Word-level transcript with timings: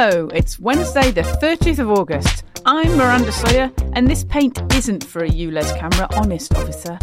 Hello, 0.00 0.28
it's 0.28 0.60
Wednesday, 0.60 1.10
the 1.10 1.22
30th 1.22 1.80
of 1.80 1.90
August. 1.90 2.44
I'm 2.64 2.96
Miranda 2.96 3.32
Sawyer, 3.32 3.72
and 3.94 4.06
this 4.06 4.22
paint 4.22 4.56
isn't 4.72 5.02
for 5.02 5.24
a 5.24 5.28
ULEZ 5.28 5.76
camera, 5.76 6.06
honest 6.12 6.54
officer. 6.54 6.96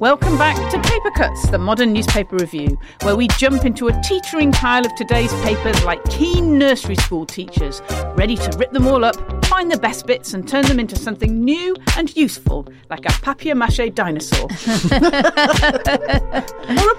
Welcome 0.00 0.36
back 0.36 0.56
to 0.72 0.78
Paper 0.90 1.10
Cuts, 1.10 1.48
the 1.48 1.56
modern 1.56 1.94
newspaper 1.94 2.36
review, 2.36 2.78
where 3.00 3.16
we 3.16 3.28
jump 3.28 3.64
into 3.64 3.88
a 3.88 3.98
teetering 4.02 4.52
pile 4.52 4.84
of 4.84 4.94
today's 4.94 5.32
papers 5.40 5.82
like 5.84 6.04
keen 6.10 6.58
nursery 6.58 6.96
school 6.96 7.24
teachers, 7.24 7.80
ready 8.14 8.36
to 8.36 8.54
rip 8.58 8.72
them 8.72 8.86
all 8.86 9.06
up, 9.06 9.16
find 9.46 9.72
the 9.72 9.78
best 9.78 10.06
bits, 10.06 10.34
and 10.34 10.46
turn 10.46 10.66
them 10.66 10.78
into 10.78 10.96
something 10.96 11.42
new 11.42 11.74
and 11.96 12.14
useful, 12.14 12.68
like 12.90 13.06
a 13.06 13.12
papier 13.22 13.54
mache 13.54 13.90
dinosaur. 13.94 14.42
or 14.44 14.48
a 14.50 14.50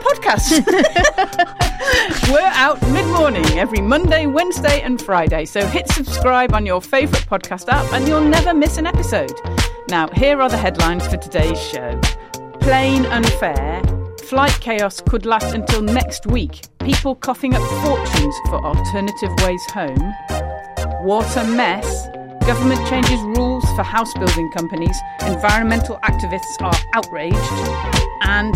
podcast. 0.01 0.65
We're 2.31 2.39
out 2.39 2.81
mid 2.89 3.05
morning 3.15 3.45
every 3.59 3.81
Monday, 3.81 4.25
Wednesday, 4.25 4.81
and 4.81 4.99
Friday, 4.99 5.45
so 5.45 5.63
hit 5.67 5.87
subscribe 5.89 6.55
on 6.55 6.65
your 6.65 6.81
favourite 6.81 7.27
podcast 7.27 7.67
app 7.67 7.93
and 7.93 8.07
you'll 8.07 8.21
never 8.21 8.55
miss 8.55 8.77
an 8.77 8.87
episode. 8.87 9.39
Now, 9.87 10.07
here 10.09 10.41
are 10.41 10.49
the 10.49 10.57
headlines 10.57 11.05
for 11.07 11.17
today's 11.17 11.61
show. 11.61 12.01
Plane 12.67 13.05
unfair. 13.05 13.81
Flight 14.25 14.51
chaos 14.59 14.99
could 14.99 15.25
last 15.25 15.55
until 15.55 15.81
next 15.81 16.27
week. 16.27 16.65
People 16.79 17.15
coughing 17.15 17.55
up 17.55 17.61
fortunes 17.81 18.35
for 18.49 18.61
alternative 18.61 19.31
ways 19.45 19.63
home. 19.71 20.13
Water 21.05 21.45
mess. 21.45 22.07
Government 22.45 22.85
changes 22.89 23.21
rules 23.21 23.63
for 23.77 23.83
house 23.83 24.13
building 24.15 24.51
companies. 24.51 24.97
Environmental 25.21 25.97
activists 26.03 26.59
are 26.59 26.75
outraged. 26.93 27.37
And 28.23 28.53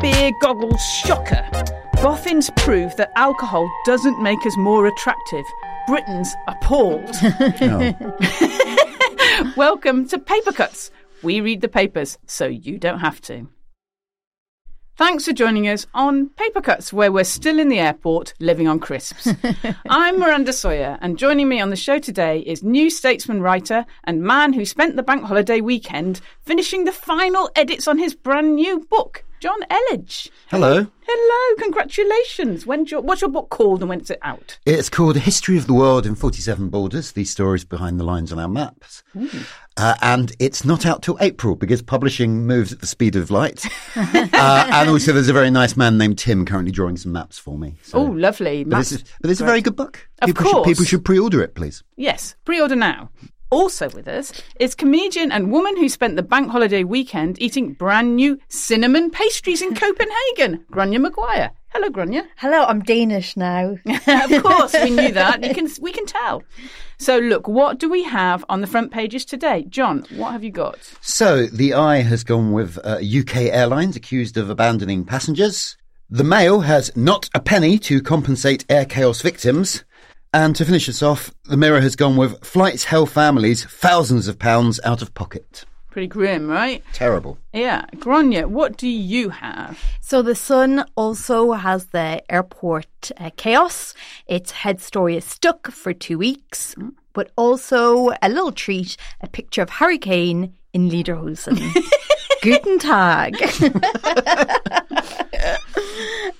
beer 0.00 0.32
goggles 0.40 0.84
shocker. 0.84 1.48
Boffins 2.02 2.50
prove 2.56 2.96
that 2.96 3.12
alcohol 3.14 3.70
doesn't 3.86 4.20
make 4.20 4.44
us 4.44 4.56
more 4.56 4.88
attractive. 4.88 5.44
Britain's 5.86 6.34
appalled. 6.48 7.14
Welcome 9.56 10.08
to 10.08 10.18
Paper 10.18 10.50
Cuts. 10.50 10.90
We 11.22 11.40
read 11.40 11.60
the 11.60 11.68
papers 11.68 12.18
so 12.26 12.46
you 12.46 12.78
don't 12.78 12.98
have 12.98 13.20
to. 13.22 13.48
Thanks 14.96 15.24
for 15.24 15.32
joining 15.32 15.68
us 15.68 15.86
on 15.94 16.28
Paper 16.30 16.60
Cuts, 16.60 16.92
where 16.92 17.10
we're 17.10 17.24
still 17.24 17.58
in 17.58 17.68
the 17.68 17.78
airport 17.78 18.34
living 18.40 18.68
on 18.68 18.78
crisps. 18.78 19.28
I'm 19.88 20.18
Miranda 20.18 20.52
Sawyer, 20.52 20.98
and 21.00 21.18
joining 21.18 21.48
me 21.48 21.60
on 21.60 21.70
the 21.70 21.76
show 21.76 21.98
today 21.98 22.40
is 22.40 22.62
New 22.62 22.90
Statesman 22.90 23.40
writer 23.40 23.86
and 24.04 24.22
man 24.22 24.52
who 24.52 24.66
spent 24.66 24.96
the 24.96 25.02
bank 25.02 25.24
holiday 25.24 25.60
weekend 25.60 26.20
finishing 26.40 26.84
the 26.84 26.92
final 26.92 27.48
edits 27.56 27.88
on 27.88 27.98
his 27.98 28.14
brand 28.14 28.56
new 28.56 28.80
book, 28.80 29.24
Jonn 29.42 29.58
Elledge. 29.68 30.30
Hello. 30.50 30.86
Hello, 31.04 31.56
congratulations. 31.58 32.64
When's 32.64 32.92
your, 32.92 33.00
what's 33.00 33.22
your 33.22 33.30
book 33.30 33.50
called 33.50 33.80
and 33.80 33.88
when's 33.88 34.08
it 34.08 34.20
out? 34.22 34.56
It's 34.64 34.88
called 34.88 35.16
A 35.16 35.18
History 35.18 35.58
of 35.58 35.66
the 35.66 35.74
World 35.74 36.06
in 36.06 36.14
47 36.14 36.68
Borders, 36.68 37.10
these 37.10 37.30
stories 37.30 37.64
behind 37.64 37.98
the 37.98 38.04
lines 38.04 38.32
on 38.32 38.38
our 38.38 38.46
maps. 38.46 39.02
Uh, 39.76 39.94
and 40.00 40.32
it's 40.38 40.64
not 40.64 40.86
out 40.86 41.02
till 41.02 41.18
April 41.20 41.56
because 41.56 41.82
publishing 41.82 42.46
moves 42.46 42.72
at 42.72 42.80
the 42.80 42.86
speed 42.86 43.16
of 43.16 43.32
light. 43.32 43.66
uh, 43.96 44.28
and 44.72 44.88
also, 44.88 45.12
there's 45.12 45.28
a 45.28 45.32
very 45.32 45.50
nice 45.50 45.76
man 45.76 45.98
named 45.98 46.18
Tim 46.20 46.46
currently 46.46 46.70
drawing 46.70 46.96
some 46.96 47.10
maps 47.10 47.36
for 47.36 47.58
me. 47.58 47.74
So- 47.82 47.98
Oh, 47.98 48.04
lovely. 48.04 48.62
But 48.62 48.76
Maps- 48.76 48.92
it's, 48.92 49.12
but 49.20 49.28
it's 49.32 49.40
a 49.40 49.44
very 49.44 49.60
good 49.60 49.74
book. 49.74 50.08
Of 50.20 50.28
people 50.28 50.44
course. 50.44 50.54
Should, 50.54 50.70
people 50.70 50.84
should 50.84 51.04
pre-order 51.04 51.42
it, 51.42 51.56
please. 51.56 51.82
Yes, 51.96 52.36
pre-order 52.44 52.76
now. 52.76 53.10
Also 53.52 53.90
with 53.90 54.08
us 54.08 54.32
is 54.58 54.74
comedian 54.74 55.30
and 55.30 55.52
woman 55.52 55.76
who 55.76 55.86
spent 55.86 56.16
the 56.16 56.22
bank 56.22 56.50
holiday 56.50 56.84
weekend 56.84 57.38
eating 57.38 57.74
brand 57.74 58.16
new 58.16 58.40
cinnamon 58.48 59.10
pastries 59.10 59.60
in 59.60 59.74
Copenhagen, 59.74 60.64
Gráinne 60.72 60.98
Maguire. 60.98 61.50
Hello, 61.68 61.90
Gráinne. 61.90 62.26
Hello, 62.36 62.64
I'm 62.64 62.80
Danish 62.80 63.36
now. 63.36 63.76
of 64.06 64.42
course, 64.42 64.72
we 64.72 64.88
knew 64.88 65.12
that. 65.12 65.44
You 65.44 65.52
can, 65.52 65.68
we 65.82 65.92
can 65.92 66.06
tell. 66.06 66.42
So, 66.96 67.18
look, 67.18 67.46
what 67.46 67.78
do 67.78 67.90
we 67.90 68.02
have 68.04 68.42
on 68.48 68.62
the 68.62 68.66
front 68.66 68.90
pages 68.90 69.26
today? 69.26 69.66
Jonn, 69.68 70.10
what 70.16 70.32
have 70.32 70.42
you 70.42 70.50
got? 70.50 70.78
So 71.02 71.44
the 71.44 71.74
i 71.74 72.00
has 72.00 72.24
gone 72.24 72.52
with 72.52 72.78
uh, 72.82 73.00
UK 73.02 73.36
Airlines 73.52 73.96
accused 73.96 74.38
of 74.38 74.48
abandoning 74.48 75.04
passengers. 75.04 75.76
The 76.08 76.24
Mail 76.24 76.60
has 76.60 76.90
not 76.96 77.28
a 77.34 77.40
penny 77.40 77.78
to 77.80 78.00
compensate 78.00 78.64
air 78.70 78.86
chaos 78.86 79.20
victims. 79.20 79.84
And 80.34 80.56
to 80.56 80.64
finish 80.64 80.88
us 80.88 81.02
off, 81.02 81.30
the 81.44 81.58
Mirror 81.58 81.82
has 81.82 81.94
gone 81.94 82.16
with 82.16 82.42
flights 82.42 82.84
hell 82.84 83.04
families 83.04 83.64
thousands 83.66 84.28
of 84.28 84.38
pounds 84.38 84.80
out 84.82 85.02
of 85.02 85.12
pocket. 85.12 85.66
Pretty 85.90 86.06
grim, 86.06 86.48
right? 86.48 86.82
Terrible. 86.94 87.36
Yeah. 87.52 87.84
Gráinne, 87.96 88.46
what 88.46 88.78
do 88.78 88.88
you 88.88 89.28
have? 89.28 89.78
So 90.00 90.22
the 90.22 90.34
Sun 90.34 90.86
also 90.96 91.52
has 91.52 91.86
the 91.86 92.22
airport 92.32 93.10
uh, 93.18 93.28
chaos. 93.36 93.92
Its 94.26 94.52
head 94.52 94.80
story 94.80 95.18
is 95.18 95.26
stuck 95.26 95.70
for 95.70 95.92
two 95.92 96.16
weeks, 96.16 96.74
but 97.12 97.30
also 97.36 98.12
a 98.22 98.30
little 98.30 98.52
treat, 98.52 98.96
a 99.20 99.28
picture 99.28 99.60
of 99.60 99.68
Harry 99.68 99.98
Kane 99.98 100.54
in 100.72 100.88
Lederhosen. 100.88 101.60
Guten 102.42 102.78
Tag. 102.78 103.36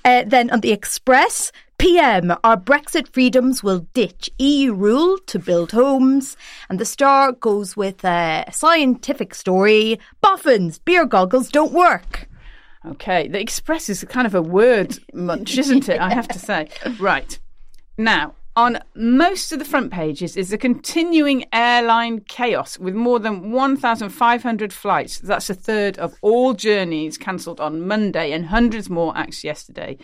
Uh, 0.05 0.25
then 0.27 0.51
on 0.51 0.61
the 0.61 0.73
Express, 0.73 1.53
PM, 1.83 2.33
our 2.45 2.57
Brexit 2.57 3.13
freedoms 3.13 3.65
will 3.65 3.89
ditch 3.93 4.31
EU 4.39 4.73
rule 4.73 5.19
to 5.27 5.37
build 5.37 5.73
homes. 5.73 6.37
And 6.71 6.79
the 6.79 6.85
Star 6.85 7.33
goes 7.33 7.77
with 7.77 8.05
a 8.05 8.45
scientific 8.53 9.35
story. 9.35 9.99
Boffins, 10.21 10.79
beer 10.79 11.05
goggles 11.05 11.49
don't 11.49 11.73
work. 11.73 12.29
Okay, 12.87 13.27
the 13.27 13.41
Express 13.41 13.89
is 13.89 14.05
kind 14.05 14.29
of 14.29 14.35
a 14.37 14.41
word 14.41 14.97
munch, 15.13 15.59
isn't 15.59 15.89
it? 15.89 16.01
I 16.01 16.15
have 16.15 16.29
to 16.29 16.39
say. 16.39 16.69
Right. 17.01 17.37
Now, 17.99 18.37
on 18.55 18.79
most 18.95 19.51
of 19.51 19.59
the 19.59 19.65
front 19.65 19.91
pages 19.91 20.37
is 20.37 20.51
the 20.51 20.59
continuing 20.59 21.47
airline 21.53 22.21
chaos 22.29 22.79
with 22.79 22.95
more 22.95 23.19
than 23.19 23.51
1,500 23.51 24.73
flights. 24.73 25.19
That's 25.19 25.51
a 25.51 25.55
third 25.55 25.99
of 25.99 26.15
all 26.23 26.55
journeys 26.55 27.19
cancelled 27.19 27.61
on 27.61 27.89
Monday 27.89 28.31
and 28.31 28.47
hundreds 28.47 28.89
more 28.89 29.17
axed 29.17 29.43
yesterday. 29.43 29.99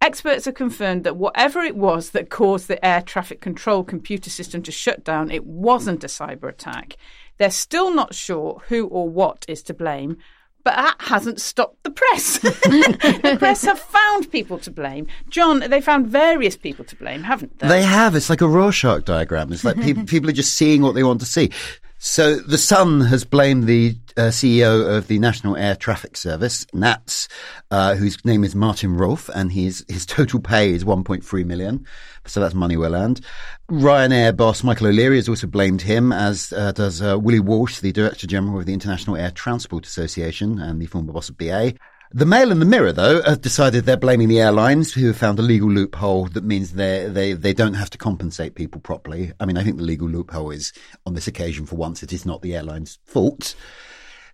Experts 0.00 0.44
have 0.44 0.54
confirmed 0.54 1.04
that 1.04 1.16
whatever 1.16 1.62
it 1.62 1.76
was 1.76 2.10
that 2.10 2.30
caused 2.30 2.68
the 2.68 2.84
air 2.84 3.00
traffic 3.00 3.40
control 3.40 3.82
computer 3.82 4.30
system 4.30 4.62
to 4.62 4.72
shut 4.72 5.04
down, 5.04 5.30
it 5.30 5.46
wasn't 5.46 6.04
a 6.04 6.08
cyber 6.08 6.48
attack. 6.48 6.96
They're 7.38 7.50
still 7.50 7.94
not 7.94 8.14
sure 8.14 8.62
who 8.68 8.86
or 8.86 9.08
what 9.08 9.44
is 9.48 9.62
to 9.64 9.74
blame, 9.74 10.18
but 10.64 10.74
that 10.74 10.96
hasn't 10.98 11.40
stopped 11.40 11.82
the 11.84 11.90
press. 11.90 12.38
the 12.40 13.36
press 13.38 13.64
have 13.64 13.78
found 13.78 14.30
people 14.32 14.58
to 14.58 14.70
blame. 14.70 15.06
Jonn, 15.30 15.68
they 15.70 15.80
found 15.80 16.08
various 16.08 16.56
people 16.56 16.84
to 16.86 16.96
blame, 16.96 17.22
haven't 17.22 17.58
they? 17.58 17.68
They 17.68 17.82
have. 17.82 18.16
It's 18.16 18.28
like 18.28 18.40
a 18.40 18.48
Rorschach 18.48 19.04
diagram. 19.04 19.52
It's 19.52 19.64
like 19.64 19.80
people, 19.80 20.04
people 20.06 20.28
are 20.28 20.32
just 20.32 20.54
seeing 20.54 20.82
what 20.82 20.96
they 20.96 21.04
want 21.04 21.20
to 21.20 21.26
see. 21.26 21.52
So 21.98 22.36
the 22.36 22.58
Sun 22.58 23.02
has 23.02 23.24
blamed 23.24 23.66
the 23.66 23.96
uh, 24.16 24.28
CEO 24.28 24.96
of 24.96 25.08
the 25.08 25.18
National 25.18 25.56
Air 25.56 25.74
Traffic 25.74 26.16
Service, 26.16 26.66
NATS, 26.74 27.26
uh, 27.70 27.94
whose 27.94 28.22
name 28.24 28.44
is 28.44 28.54
Martin 28.54 28.96
Rolfe, 28.96 29.30
and 29.30 29.50
his 29.50 29.84
his 29.88 30.04
total 30.04 30.40
pay 30.40 30.72
is 30.72 30.84
1.3 30.84 31.44
million. 31.46 31.86
So 32.26 32.40
that's 32.40 32.54
money 32.54 32.76
well 32.76 32.94
earned. 32.94 33.22
Ryanair 33.70 34.36
boss 34.36 34.62
Michael 34.62 34.88
O'Leary 34.88 35.16
has 35.16 35.28
also 35.28 35.46
blamed 35.46 35.82
him, 35.82 36.12
as 36.12 36.52
uh, 36.52 36.72
does 36.72 37.00
uh, 37.00 37.18
Willie 37.18 37.40
Walsh, 37.40 37.80
the 37.80 37.92
Director 37.92 38.26
General 38.26 38.60
of 38.60 38.66
the 38.66 38.74
International 38.74 39.16
Air 39.16 39.30
Transport 39.30 39.86
Association 39.86 40.58
and 40.58 40.80
the 40.80 40.86
former 40.86 41.12
boss 41.12 41.30
of 41.30 41.38
BA. 41.38 41.74
The 42.12 42.24
Mail 42.24 42.52
and 42.52 42.62
the 42.62 42.66
Mirror, 42.66 42.92
though, 42.92 43.22
have 43.22 43.40
decided 43.40 43.84
they're 43.84 43.96
blaming 43.96 44.28
the 44.28 44.40
airlines 44.40 44.92
who 44.92 45.08
have 45.08 45.16
found 45.16 45.38
a 45.38 45.42
legal 45.42 45.70
loophole 45.70 46.26
that 46.26 46.44
means 46.44 46.72
they 46.72 47.08
they 47.08 47.32
they 47.32 47.52
don't 47.52 47.74
have 47.74 47.90
to 47.90 47.98
compensate 47.98 48.54
people 48.54 48.80
properly. 48.80 49.32
I 49.40 49.44
mean, 49.44 49.58
I 49.58 49.64
think 49.64 49.76
the 49.76 49.82
legal 49.82 50.08
loophole 50.08 50.50
is 50.50 50.72
on 51.04 51.14
this 51.14 51.26
occasion, 51.26 51.66
for 51.66 51.74
once, 51.76 52.02
it 52.02 52.12
is 52.12 52.24
not 52.24 52.42
the 52.42 52.54
airline's 52.54 52.98
fault. 53.04 53.56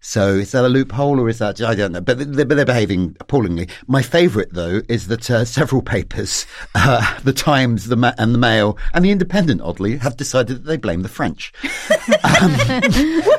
So 0.05 0.35
is 0.35 0.51
that 0.51 0.65
a 0.65 0.69
loophole 0.69 1.21
or 1.21 1.29
is 1.29 1.39
that 1.39 1.63
I 1.63 1.77
don't 1.77 1.93
know, 1.93 2.01
but 2.01 2.19
they're, 2.19 2.45
they're 2.45 2.65
behaving 2.65 3.17
appallingly. 3.21 3.69
My 3.87 4.03
favourite 4.03 4.53
though 4.53 4.83
is 4.89 5.07
that 5.07 5.31
uh, 5.31 5.45
several 5.45 5.81
papers, 5.81 6.45
uh, 6.75 7.21
the 7.21 7.33
Times, 7.33 7.87
the 7.87 7.97
Ma- 7.97 8.13
and 8.19 8.35
the 8.35 8.39
Mail, 8.39 8.77
and 8.93 9.05
the 9.05 9.13
Independent, 9.13 9.63
oddly, 9.63 9.97
have 9.99 10.17
decided 10.17 10.57
that 10.59 10.67
they 10.67 10.77
blame 10.77 11.03
the 11.03 11.09
French. 11.09 11.53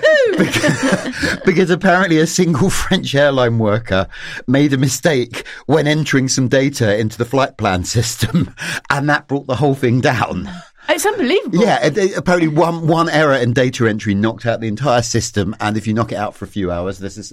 because, 0.45 1.39
because 1.45 1.69
apparently 1.69 2.19
a 2.19 2.27
single 2.27 2.69
French 2.83 3.13
airline 3.15 3.59
worker 3.59 4.07
made 4.47 4.73
a 4.73 4.77
mistake 4.77 5.47
when 5.65 5.87
entering 5.87 6.27
some 6.27 6.47
data 6.47 6.97
into 6.97 7.17
the 7.17 7.25
flight 7.25 7.57
plan 7.57 7.83
system, 7.85 8.53
and 8.89 9.09
that 9.09 9.27
brought 9.27 9.47
the 9.47 9.55
whole 9.55 9.75
thing 9.75 10.01
down. 10.01 10.49
It's 10.89 11.05
unbelievable. 11.05 11.59
Yeah, 11.61 11.81
it- 11.81 11.97
it- 11.97 12.17
apparently 12.17 12.49
one 12.49 12.87
one 12.87 13.07
error 13.07 13.35
in 13.35 13.53
data 13.53 13.87
entry 13.87 14.13
knocked 14.13 14.45
out 14.45 14.59
the 14.59 14.67
entire 14.67 15.01
system, 15.01 15.55
and 15.61 15.77
if 15.77 15.87
you 15.87 15.93
knock 15.93 16.11
it 16.11 16.15
out 16.17 16.35
for 16.35 16.43
a 16.43 16.47
few 16.47 16.71
hours, 16.71 16.99
there's 16.99 17.15
this 17.15 17.31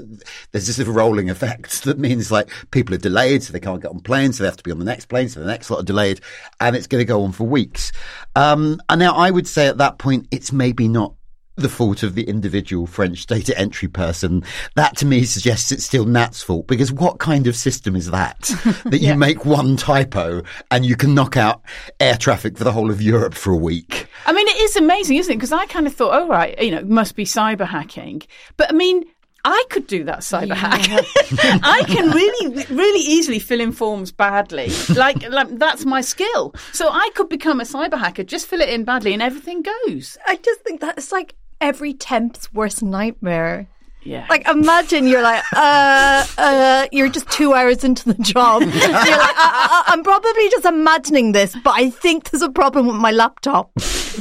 there's 0.52 0.66
this 0.68 0.78
rolling 0.86 1.28
effect 1.30 1.82
that 1.82 1.98
means 1.98 2.30
like 2.30 2.48
people 2.70 2.94
are 2.94 2.98
delayed, 2.98 3.42
so 3.42 3.52
they 3.52 3.58
can't 3.58 3.82
get 3.82 3.90
on 3.90 3.98
planes, 4.00 4.38
so 4.38 4.44
they 4.44 4.48
have 4.48 4.56
to 4.56 4.62
be 4.62 4.70
on 4.70 4.78
the 4.78 4.84
next 4.84 5.06
plane, 5.06 5.28
so 5.28 5.40
the 5.40 5.46
next 5.46 5.68
lot 5.68 5.80
are 5.80 5.84
delayed, 5.84 6.20
and 6.60 6.76
it's 6.76 6.86
going 6.86 7.00
to 7.00 7.04
go 7.04 7.24
on 7.24 7.32
for 7.32 7.42
weeks. 7.44 7.90
Um, 8.36 8.80
and 8.88 9.00
now 9.00 9.16
I 9.16 9.32
would 9.32 9.48
say 9.48 9.66
at 9.66 9.78
that 9.78 9.98
point, 9.98 10.28
it's 10.30 10.52
maybe 10.52 10.86
not 10.86 11.14
the 11.60 11.68
fault 11.68 12.02
of 12.02 12.14
the 12.14 12.24
individual 12.24 12.86
French 12.86 13.26
data 13.26 13.56
entry 13.58 13.88
person. 13.88 14.42
That 14.76 14.96
to 14.98 15.06
me 15.06 15.24
suggests 15.24 15.70
it's 15.72 15.84
still 15.84 16.04
Nat's 16.04 16.42
fault 16.42 16.66
because 16.66 16.92
what 16.92 17.18
kind 17.18 17.46
of 17.46 17.54
system 17.56 17.94
is 17.96 18.10
that? 18.10 18.38
that 18.84 19.00
Yeah. 19.00 19.12
you 19.12 19.18
make 19.18 19.44
one 19.44 19.76
typo 19.76 20.42
and 20.70 20.84
you 20.84 20.96
can 20.96 21.14
knock 21.14 21.36
out 21.36 21.62
air 22.00 22.16
traffic 22.16 22.58
for 22.58 22.64
the 22.64 22.72
whole 22.72 22.90
of 22.90 23.00
Europe 23.00 23.34
for 23.34 23.52
a 23.52 23.56
week. 23.56 24.06
I 24.26 24.32
mean, 24.32 24.48
it 24.48 24.56
is 24.62 24.76
amazing, 24.76 25.16
isn't 25.18 25.32
it? 25.32 25.36
Because 25.36 25.52
I 25.52 25.66
kind 25.66 25.86
of 25.86 25.94
thought, 25.94 26.12
oh, 26.14 26.28
right, 26.28 26.60
you 26.60 26.70
know, 26.70 26.78
it 26.78 26.88
must 26.88 27.14
be 27.16 27.24
cyber 27.24 27.66
hacking. 27.66 28.22
But 28.56 28.70
I 28.70 28.74
mean, 28.74 29.04
I 29.42 29.64
could 29.70 29.86
do 29.86 30.04
that 30.04 30.18
cyber 30.18 30.54
hack. 30.54 30.80
I 31.64 31.82
can 31.86 32.10
really, 32.10 32.64
really 32.66 33.00
easily 33.00 33.38
fill 33.38 33.60
in 33.60 33.72
forms 33.72 34.12
badly. 34.12 34.70
Like, 34.94 35.26
like, 35.30 35.48
that's 35.58 35.86
my 35.86 36.02
skill. 36.02 36.54
So 36.72 36.90
I 36.90 37.08
could 37.14 37.30
become 37.30 37.58
a 37.58 37.64
cyber 37.64 37.98
hacker, 37.98 38.22
just 38.22 38.46
fill 38.46 38.60
it 38.60 38.68
in 38.68 38.84
badly, 38.84 39.14
and 39.14 39.22
everything 39.22 39.62
goes. 39.62 40.18
I 40.26 40.36
just 40.36 40.60
think 40.60 40.82
that's 40.82 41.10
like 41.10 41.34
every 41.60 41.92
temp's 41.92 42.52
worst 42.52 42.82
nightmare. 42.82 43.68
Yeah. 44.02 44.26
Like 44.30 44.48
imagine 44.48 45.06
you're 45.06 45.22
like, 45.22 45.44
uh, 45.54 46.26
uh, 46.38 46.86
you're 46.90 47.10
just 47.10 47.30
two 47.30 47.52
hours 47.52 47.84
into 47.84 48.12
the 48.12 48.22
job. 48.22 48.62
you're 48.66 48.70
like, 48.70 48.80
I, 48.80 49.84
I, 49.86 49.92
I'm 49.92 50.02
probably 50.02 50.48
just 50.50 50.64
imagining 50.64 51.32
this, 51.32 51.54
but 51.62 51.74
I 51.76 51.90
think 51.90 52.30
there's 52.30 52.42
a 52.42 52.50
problem 52.50 52.86
with 52.86 52.96
my 52.96 53.10
laptop. 53.10 53.70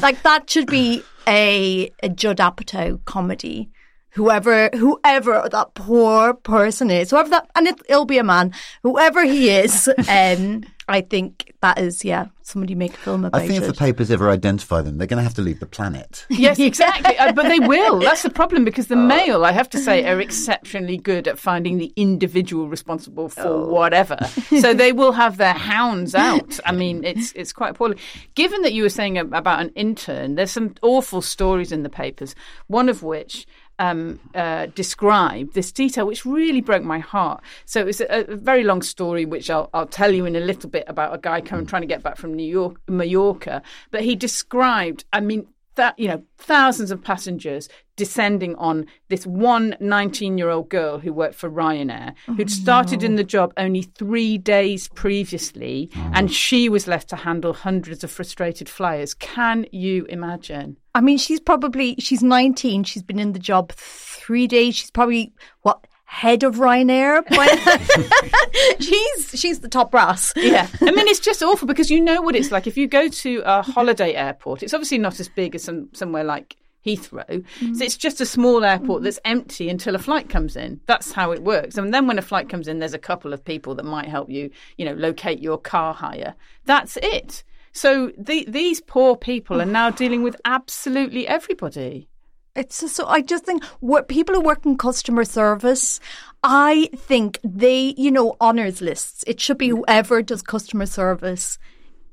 Like 0.01 0.21
that 0.23 0.49
should 0.49 0.67
be 0.67 1.03
a 1.27 1.91
a 2.03 2.09
Judd 2.09 2.37
Apatow 2.37 3.03
comedy. 3.05 3.69
Whoever, 4.13 4.69
whoever 4.73 5.47
that 5.51 5.75
poor 5.75 6.33
person 6.33 6.89
is, 6.89 7.11
whoever 7.11 7.29
that, 7.29 7.49
and 7.55 7.67
it, 7.67 7.79
it'll 7.87 8.05
be 8.05 8.17
a 8.17 8.23
man, 8.23 8.53
whoever 8.81 9.23
he 9.23 9.49
is, 9.49 9.87
um, 10.09 10.63
I 10.87 11.01
think 11.01 11.53
that 11.61 11.77
is, 11.77 12.03
yeah, 12.03 12.25
somebody 12.49 12.75
make 12.75 12.93
a 12.93 12.97
film 12.97 13.25
about 13.25 13.39
I 13.39 13.47
think 13.47 13.61
it. 13.61 13.63
if 13.63 13.67
the 13.67 13.77
papers 13.77 14.11
ever 14.11 14.29
identify 14.29 14.81
them, 14.81 14.97
they're 14.97 15.07
going 15.07 15.17
to 15.17 15.23
have 15.23 15.35
to 15.35 15.41
leave 15.41 15.59
the 15.59 15.65
planet. 15.65 16.25
Yes, 16.39 16.57
exactly. 16.57 17.17
Uh, 17.17 17.33
but 17.33 17.49
they 17.49 17.59
will. 17.59 17.99
That's 18.09 18.23
the 18.23 18.29
problem 18.29 18.63
because 18.63 18.87
the 18.87 18.95
Mail, 18.95 19.43
I 19.43 19.51
have 19.51 19.69
to 19.71 19.77
say, 19.77 20.05
are 20.09 20.21
exceptionally 20.21 20.95
good 20.95 21.27
at 21.27 21.37
finding 21.37 21.79
the 21.79 21.91
individual 21.97 22.69
responsible 22.69 23.29
for 23.29 23.65
whatever. 23.67 24.17
So 24.59 24.73
they 24.73 24.91
will 24.91 25.11
have 25.11 25.37
their 25.37 25.53
hounds 25.53 26.15
out. 26.15 26.59
I 26.65 26.71
mean, 26.71 27.03
it's 27.03 27.31
it's 27.33 27.53
quite 27.53 27.71
appalling. 27.71 27.99
Given 28.35 28.61
that 28.63 28.73
you 28.73 28.83
were 28.83 28.89
saying 28.89 29.17
about 29.17 29.61
an 29.61 29.69
intern, 29.75 30.35
there's 30.35 30.51
some 30.51 30.75
awful 30.81 31.21
stories 31.21 31.71
in 31.71 31.83
the 31.83 31.89
papers. 31.89 32.35
One 32.67 32.89
of 32.89 33.03
which. 33.03 33.45
Um, 33.81 34.19
uh, 34.35 34.65
described 34.75 35.53
this 35.53 35.71
detail, 35.71 36.05
which 36.05 36.25
really 36.25 36.59
broke 36.59 36.83
my 36.83 36.99
heart. 36.99 37.41
So 37.63 37.87
it's 37.87 38.01
a, 38.01 38.29
a 38.29 38.35
very 38.35 38.65
long 38.65 38.81
story, 38.81 39.23
which 39.23 39.49
I'll, 39.49 39.69
I'll 39.73 39.87
tell 39.87 40.11
you 40.11 40.25
in 40.25 40.35
a 40.35 40.41
little 40.41 40.69
bit 40.69 40.83
about 40.87 41.15
a 41.15 41.17
guy 41.17 41.39
coming 41.39 41.65
trying 41.65 41.83
to 41.83 41.87
get 41.87 42.03
back 42.03 42.17
from 42.17 42.35
New 42.39 42.49
York, 42.49 42.79
Mallorca. 42.87 43.61
But 43.91 44.01
he 44.01 44.15
described, 44.15 45.05
I 45.11 45.19
mean, 45.19 45.47
that 45.79 45.97
you 45.97 46.09
know 46.09 46.21
thousands 46.37 46.91
of 46.91 47.01
passengers 47.01 47.69
descending 47.95 48.53
on 48.55 48.85
this 49.07 49.25
one 49.25 49.77
19 49.79 50.37
year 50.37 50.49
old 50.49 50.67
girl 50.69 50.99
who 50.99 51.13
worked 51.13 51.35
for 51.35 51.49
Ryanair 51.49 52.13
oh, 52.27 52.33
who'd 52.33 52.51
started 52.51 53.01
in 53.01 53.15
the 53.15 53.23
job 53.23 53.53
only 53.55 53.83
3 53.83 54.37
days 54.39 54.89
previously 54.89 55.89
oh. 55.95 56.11
and 56.13 56.33
she 56.33 56.67
was 56.67 56.85
left 56.85 57.07
to 57.09 57.15
handle 57.15 57.53
hundreds 57.53 58.03
of 58.03 58.11
frustrated 58.11 58.67
flyers 58.67 59.13
can 59.13 59.65
you 59.71 60.05
imagine 60.09 60.75
I 60.95 61.01
mean, 61.01 61.17
she's 61.17 61.39
probably 61.39 61.95
she's 61.99 62.23
19. 62.23 62.83
She's 62.83 63.03
been 63.03 63.19
in 63.19 63.33
the 63.33 63.39
job 63.39 63.71
three 63.71 64.47
days. 64.47 64.75
She's 64.75 64.91
probably 64.91 65.31
what 65.61 65.85
head 66.09 66.43
of 66.43 66.55
Ryanair. 66.55 67.23
She's 68.79 69.39
she's 69.39 69.59
the 69.59 69.69
top 69.69 69.91
brass. 69.91 70.33
yeah 70.35 70.67
i 70.81 70.91
mean 70.91 71.07
it's 71.07 71.19
just 71.19 71.43
awful 71.43 71.67
because 71.67 71.91
you 71.91 72.01
know 72.01 72.21
what 72.21 72.35
it's 72.35 72.51
like 72.51 72.65
if 72.65 72.75
you 72.77 72.87
go 72.87 73.07
to 73.07 73.41
a 73.45 73.61
holiday 73.61 74.13
airport 74.15 74.63
it's 74.63 74.73
obviously 74.73 74.97
not 74.97 75.19
as 75.19 75.29
big 75.29 75.53
as 75.55 75.63
some, 75.63 75.89
somewhere 75.93 76.23
like 76.23 76.55
Heathrow. 76.85 77.25
Mm-hmm. 77.27 77.73
So 77.73 77.83
it's 77.83 77.97
just 77.97 78.21
a 78.21 78.25
small 78.25 78.63
airport 78.63 79.03
that's 79.03 79.19
empty 79.25 79.69
until 79.69 79.95
a 79.95 79.99
flight 79.99 80.29
comes 80.29 80.55
in. 80.55 80.79
That's 80.85 81.11
how 81.11 81.31
it 81.31 81.43
works. 81.43 81.77
And 81.77 81.93
then 81.93 82.07
when 82.07 82.17
a 82.17 82.21
flight 82.21 82.47
comes 82.47 82.69
in, 82.69 82.79
there's 82.79 82.93
a 82.93 82.97
couple 82.99 83.33
of 83.33 83.43
people 83.43 83.75
that 83.75 83.83
might 83.83 84.07
help 84.07 84.29
you, 84.29 84.49
you 84.77 84.85
know, 84.85 84.93
locate 84.93 85.41
your 85.41 85.57
car 85.57 85.93
hire. 85.93 86.35
That's 86.63 86.97
it. 87.03 87.43
So 87.73 88.13
the, 88.17 88.45
these 88.47 88.79
poor 88.79 89.17
people 89.17 89.61
are 89.61 89.65
now 89.65 89.89
dealing 89.89 90.23
with 90.23 90.37
absolutely 90.45 91.27
everybody. 91.27 92.07
It's 92.55 92.81
just 92.81 92.95
so 92.95 93.05
I 93.07 93.21
just 93.21 93.45
think 93.45 93.63
what 93.79 94.07
people 94.07 94.35
who 94.35 94.41
work 94.41 94.65
in 94.65 94.77
customer 94.77 95.23
service, 95.23 95.99
I 96.43 96.89
think 96.95 97.39
they, 97.43 97.93
you 97.97 98.11
know, 98.11 98.35
honors 98.41 98.81
lists. 98.81 99.23
It 99.27 99.39
should 99.39 99.57
be 99.57 99.69
mm. 99.69 99.77
whoever 99.77 100.21
does 100.21 100.41
customer 100.41 100.85
service 100.85 101.57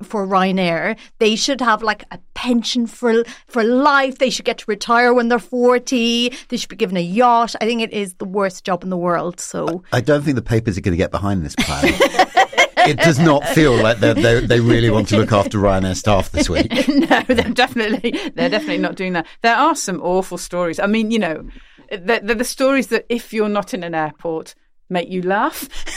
for 0.02 0.26
Ryanair. 0.26 0.98
They 1.18 1.36
should 1.36 1.60
have 1.60 1.82
like 1.82 2.04
a 2.10 2.18
pension 2.34 2.86
for 2.86 3.24
for 3.46 3.64
life. 3.64 4.18
They 4.18 4.30
should 4.30 4.44
get 4.44 4.58
to 4.58 4.64
retire 4.68 5.14
when 5.14 5.28
they're 5.28 5.38
forty. 5.38 6.32
They 6.48 6.56
should 6.56 6.68
be 6.68 6.76
given 6.76 6.96
a 6.96 7.00
yacht. 7.00 7.54
I 7.60 7.64
think 7.64 7.80
it 7.80 7.92
is 7.92 8.14
the 8.14 8.24
worst 8.24 8.64
job 8.64 8.84
in 8.84 8.90
the 8.90 8.96
world. 8.96 9.40
So 9.40 9.82
I 9.92 10.00
don't 10.00 10.22
think 10.22 10.36
the 10.36 10.42
papers 10.42 10.76
are 10.76 10.82
going 10.82 10.92
to 10.92 10.98
get 10.98 11.10
behind 11.10 11.44
this 11.44 11.56
plan. 11.56 11.94
it 12.88 12.98
does 12.98 13.18
not 13.18 13.46
feel 13.48 13.74
like 13.74 13.98
they 13.98 14.12
they 14.40 14.60
really 14.60 14.90
want 14.90 15.08
to 15.08 15.16
look 15.16 15.32
after 15.32 15.58
Ryanair 15.58 15.96
staff 15.96 16.30
this 16.30 16.48
week. 16.48 16.70
no, 16.88 17.22
they're 17.22 17.50
definitely 17.50 18.10
they're 18.34 18.48
definitely 18.48 18.78
not 18.78 18.96
doing 18.96 19.12
that. 19.14 19.26
There 19.42 19.56
are 19.56 19.74
some 19.74 20.00
awful 20.02 20.38
stories. 20.38 20.78
I 20.78 20.86
mean, 20.86 21.10
you 21.10 21.18
know, 21.18 21.48
they're, 21.90 22.20
they're 22.20 22.34
the 22.34 22.44
stories 22.44 22.88
that 22.88 23.06
if 23.08 23.32
you're 23.32 23.48
not 23.48 23.74
in 23.74 23.82
an 23.82 23.94
airport 23.94 24.54
make 24.88 25.08
you 25.08 25.22
laugh, 25.22 25.68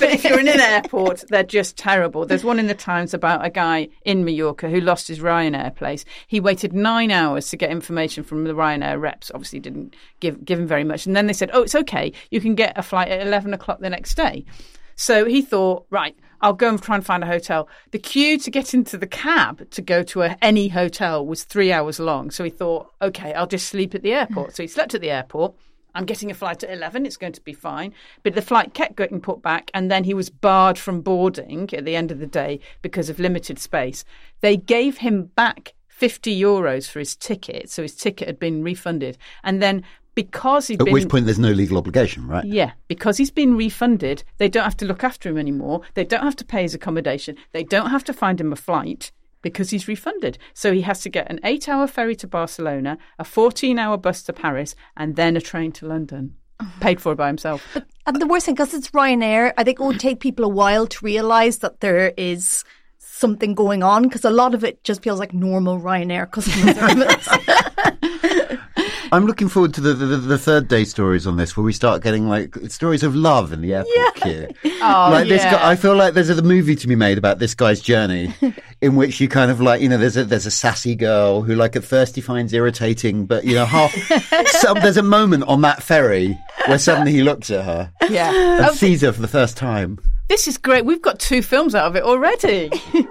but 0.00 0.10
if 0.10 0.24
you're 0.24 0.40
in 0.40 0.48
an 0.48 0.60
airport, 0.60 1.24
they're 1.28 1.44
just 1.44 1.76
terrible. 1.76 2.26
There's 2.26 2.42
one 2.44 2.58
in 2.58 2.66
the 2.66 2.74
Times 2.74 3.14
about 3.14 3.44
a 3.44 3.50
guy 3.50 3.88
in 4.04 4.24
Mallorca 4.24 4.68
who 4.68 4.80
lost 4.80 5.08
his 5.08 5.20
Ryanair 5.20 5.74
place. 5.74 6.04
He 6.26 6.40
waited 6.40 6.72
nine 6.72 7.10
hours 7.10 7.50
to 7.50 7.56
get 7.56 7.70
information 7.70 8.24
from 8.24 8.44
the 8.44 8.52
Ryanair 8.52 9.00
reps. 9.00 9.30
Obviously, 9.32 9.60
didn't 9.60 9.94
give 10.20 10.44
give 10.44 10.58
him 10.58 10.66
very 10.66 10.84
much, 10.84 11.06
and 11.06 11.14
then 11.14 11.26
they 11.26 11.32
said, 11.32 11.50
"Oh, 11.52 11.62
it's 11.62 11.74
okay. 11.74 12.12
You 12.30 12.40
can 12.40 12.54
get 12.54 12.76
a 12.76 12.82
flight 12.82 13.08
at 13.08 13.24
eleven 13.24 13.54
o'clock 13.54 13.78
the 13.80 13.90
next 13.90 14.14
day." 14.14 14.44
So 14.96 15.26
he 15.26 15.42
thought, 15.42 15.86
right, 15.90 16.16
I'll 16.40 16.52
go 16.52 16.68
and 16.70 16.82
try 16.82 16.96
and 16.96 17.04
find 17.04 17.22
a 17.22 17.26
hotel. 17.26 17.68
The 17.92 17.98
queue 17.98 18.38
to 18.38 18.50
get 18.50 18.74
into 18.74 18.98
the 18.98 19.06
cab 19.06 19.70
to 19.70 19.82
go 19.82 20.02
to 20.04 20.22
a, 20.22 20.36
any 20.42 20.68
hotel 20.68 21.24
was 21.24 21.44
three 21.44 21.72
hours 21.72 22.00
long. 22.00 22.30
So 22.30 22.44
he 22.44 22.50
thought, 22.50 22.90
okay, 23.00 23.32
I'll 23.34 23.46
just 23.46 23.68
sleep 23.68 23.94
at 23.94 24.02
the 24.02 24.12
airport. 24.12 24.56
So 24.56 24.62
he 24.62 24.66
slept 24.68 24.94
at 24.94 25.00
the 25.00 25.10
airport. 25.10 25.54
I'm 25.94 26.04
getting 26.04 26.30
a 26.30 26.34
flight 26.34 26.62
at 26.62 26.70
11. 26.70 27.06
It's 27.06 27.16
going 27.16 27.32
to 27.32 27.40
be 27.40 27.54
fine. 27.54 27.94
But 28.22 28.34
the 28.34 28.42
flight 28.42 28.74
kept 28.74 28.96
getting 28.96 29.20
put 29.20 29.40
back, 29.40 29.70
and 29.72 29.90
then 29.90 30.04
he 30.04 30.12
was 30.12 30.28
barred 30.28 30.78
from 30.78 31.00
boarding 31.00 31.72
at 31.72 31.86
the 31.86 31.96
end 31.96 32.10
of 32.10 32.18
the 32.18 32.26
day 32.26 32.60
because 32.82 33.08
of 33.08 33.18
limited 33.18 33.58
space. 33.58 34.04
They 34.42 34.58
gave 34.58 34.98
him 34.98 35.30
back 35.36 35.72
50 35.88 36.38
euros 36.38 36.90
for 36.90 36.98
his 36.98 37.16
ticket. 37.16 37.70
So 37.70 37.80
his 37.80 37.96
ticket 37.96 38.28
had 38.28 38.38
been 38.38 38.62
refunded. 38.62 39.16
And 39.42 39.62
then 39.62 39.82
because 40.16 40.66
he'd 40.66 40.80
At 40.80 40.86
been. 40.86 40.94
which 40.94 41.08
point 41.08 41.26
there's 41.26 41.38
no 41.38 41.52
legal 41.52 41.78
obligation, 41.78 42.26
right? 42.26 42.44
Yeah, 42.44 42.72
because 42.88 43.18
he's 43.18 43.30
been 43.30 43.56
refunded, 43.56 44.24
they 44.38 44.48
don't 44.48 44.64
have 44.64 44.76
to 44.78 44.84
look 44.84 45.04
after 45.04 45.28
him 45.28 45.38
anymore. 45.38 45.82
They 45.94 46.04
don't 46.04 46.24
have 46.24 46.34
to 46.36 46.44
pay 46.44 46.62
his 46.62 46.74
accommodation. 46.74 47.36
They 47.52 47.62
don't 47.62 47.90
have 47.90 48.02
to 48.04 48.12
find 48.12 48.40
him 48.40 48.52
a 48.52 48.56
flight 48.56 49.12
because 49.42 49.70
he's 49.70 49.86
refunded. 49.86 50.38
So 50.54 50.72
he 50.72 50.80
has 50.80 51.02
to 51.02 51.10
get 51.10 51.30
an 51.30 51.38
eight 51.44 51.68
hour 51.68 51.86
ferry 51.86 52.16
to 52.16 52.26
Barcelona, 52.26 52.98
a 53.18 53.24
14 53.24 53.78
hour 53.78 53.96
bus 53.96 54.24
to 54.24 54.32
Paris, 54.32 54.74
and 54.96 55.14
then 55.14 55.36
a 55.36 55.40
train 55.40 55.70
to 55.72 55.86
London. 55.86 56.34
Paid 56.80 57.00
for 57.00 57.14
by 57.14 57.28
himself. 57.28 57.64
But, 57.74 57.86
And 58.06 58.20
the 58.20 58.26
worst 58.26 58.46
thing, 58.46 58.54
because 58.54 58.72
it's 58.72 58.90
Ryanair, 58.92 59.52
I 59.58 59.64
think 59.64 59.78
it 59.78 59.84
would 59.84 60.00
take 60.00 60.20
people 60.20 60.46
a 60.46 60.48
while 60.48 60.86
to 60.86 61.04
realise 61.04 61.58
that 61.58 61.80
there 61.80 62.14
is 62.16 62.64
something 63.16 63.54
going 63.54 63.82
on 63.82 64.02
because 64.04 64.24
a 64.24 64.30
lot 64.30 64.54
of 64.54 64.62
it 64.64 64.82
just 64.84 65.02
feels 65.02 65.18
like 65.18 65.32
normal 65.32 65.80
Ryanair 65.80 66.30
customer 66.30 66.74
service. 66.74 67.28
I'm 69.12 69.24
looking 69.24 69.48
forward 69.48 69.72
to 69.74 69.80
the, 69.80 69.94
the 69.94 70.16
the 70.16 70.38
third 70.38 70.68
day 70.68 70.84
stories 70.84 71.26
on 71.26 71.36
this, 71.36 71.56
where 71.56 71.64
we 71.64 71.72
start 71.72 72.02
getting 72.02 72.28
like 72.28 72.56
stories 72.68 73.02
of 73.02 73.14
love 73.14 73.52
in 73.52 73.62
the 73.62 73.74
airport 73.74 74.14
queue. 74.16 74.48
Oh, 74.82 75.08
like 75.12 75.28
this 75.28 75.42
guy, 75.44 75.70
I 75.70 75.76
feel 75.76 75.94
like 75.94 76.14
there's 76.14 76.28
a 76.28 76.42
movie 76.42 76.74
to 76.76 76.88
be 76.88 76.96
made 76.96 77.16
about 77.16 77.38
this 77.38 77.54
guy's 77.54 77.80
journey, 77.80 78.34
in 78.82 78.94
which 78.94 79.20
you 79.20 79.28
kind 79.28 79.50
of 79.50 79.60
like 79.60 79.80
you 79.80 79.88
know 79.88 79.96
there's 79.96 80.16
a 80.16 80.24
there's 80.24 80.46
a 80.46 80.50
sassy 80.50 80.94
girl 80.94 81.42
who 81.42 81.54
like 81.54 81.76
at 81.76 81.84
first 81.84 82.14
he 82.14 82.20
finds 82.20 82.52
irritating, 82.52 83.24
but 83.26 83.44
you 83.44 83.54
know 83.54 83.64
half 83.64 83.92
some, 84.60 84.78
there's 84.80 84.96
a 84.98 85.02
moment 85.02 85.44
on 85.44 85.62
that 85.62 85.82
ferry 85.82 86.38
where 86.66 86.78
suddenly 86.78 87.12
he 87.12 87.22
looks 87.22 87.50
at 87.50 87.64
her 87.64 87.92
Yeah. 88.10 88.30
and 88.58 88.66
Oh, 88.66 88.72
sees 88.72 89.00
her 89.02 89.12
for 89.12 89.20
the 89.22 89.28
first 89.28 89.56
time. 89.56 89.98
this 90.28 90.46
is 90.48 90.58
great. 90.58 90.84
We've 90.84 91.00
got 91.02 91.18
two 91.18 91.40
films 91.42 91.74
out 91.74 91.86
of 91.86 91.96
it 91.96 92.02
already. 92.02 92.70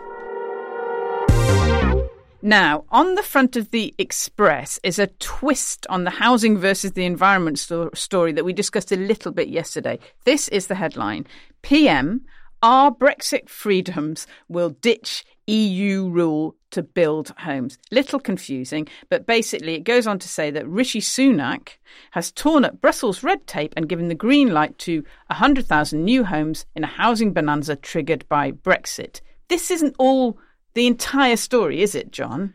Now, 2.41 2.85
on 2.89 3.15
the 3.15 3.23
front 3.23 3.55
of 3.55 3.71
the 3.71 3.95
Express 3.97 4.79
is 4.83 4.99
a 4.99 5.07
twist 5.07 5.87
on 5.89 6.03
the 6.03 6.11
housing 6.11 6.59
versus 6.59 6.91
the 6.91 7.03
environment 7.05 7.57
sto- 7.57 7.89
story 7.95 8.33
that 8.33 8.45
we 8.45 8.53
discussed 8.53 8.91
a 8.91 8.97
little 8.97 9.31
bit 9.31 9.47
yesterday. 9.47 9.97
This 10.25 10.47
is 10.49 10.67
the 10.67 10.75
headline 10.75 11.25
PM 11.63 12.21
Our 12.61 12.91
Brexit 12.91 13.49
freedoms 13.49 14.27
will 14.47 14.69
ditch 14.69 15.25
EU 15.47 16.07
rule 16.07 16.55
to 16.71 16.81
build 16.81 17.33
homes. 17.37 17.77
Little 17.91 18.19
confusing, 18.19 18.87
but 19.09 19.25
basically 19.25 19.75
it 19.75 19.83
goes 19.83 20.07
on 20.07 20.19
to 20.19 20.27
say 20.27 20.51
that 20.51 20.67
Rishi 20.67 21.01
Sunak 21.01 21.77
has 22.11 22.31
torn 22.31 22.65
up 22.65 22.81
Brussels 22.81 23.23
red 23.23 23.45
tape 23.47 23.73
and 23.77 23.89
given 23.89 24.07
the 24.07 24.15
green 24.15 24.53
light 24.53 24.77
to 24.79 25.03
100,000 25.27 26.03
new 26.03 26.23
homes 26.23 26.65
in 26.75 26.83
a 26.83 26.87
housing 26.87 27.31
bonanza 27.31 27.75
triggered 27.75 28.27
by 28.27 28.51
Brexit. 28.51 29.21
This 29.47 29.69
isn't 29.71 29.95
all 29.99 30.37
the 30.73 30.87
entire 30.87 31.37
story, 31.37 31.81
is 31.81 31.95
it, 31.95 32.11
Jonn? 32.11 32.53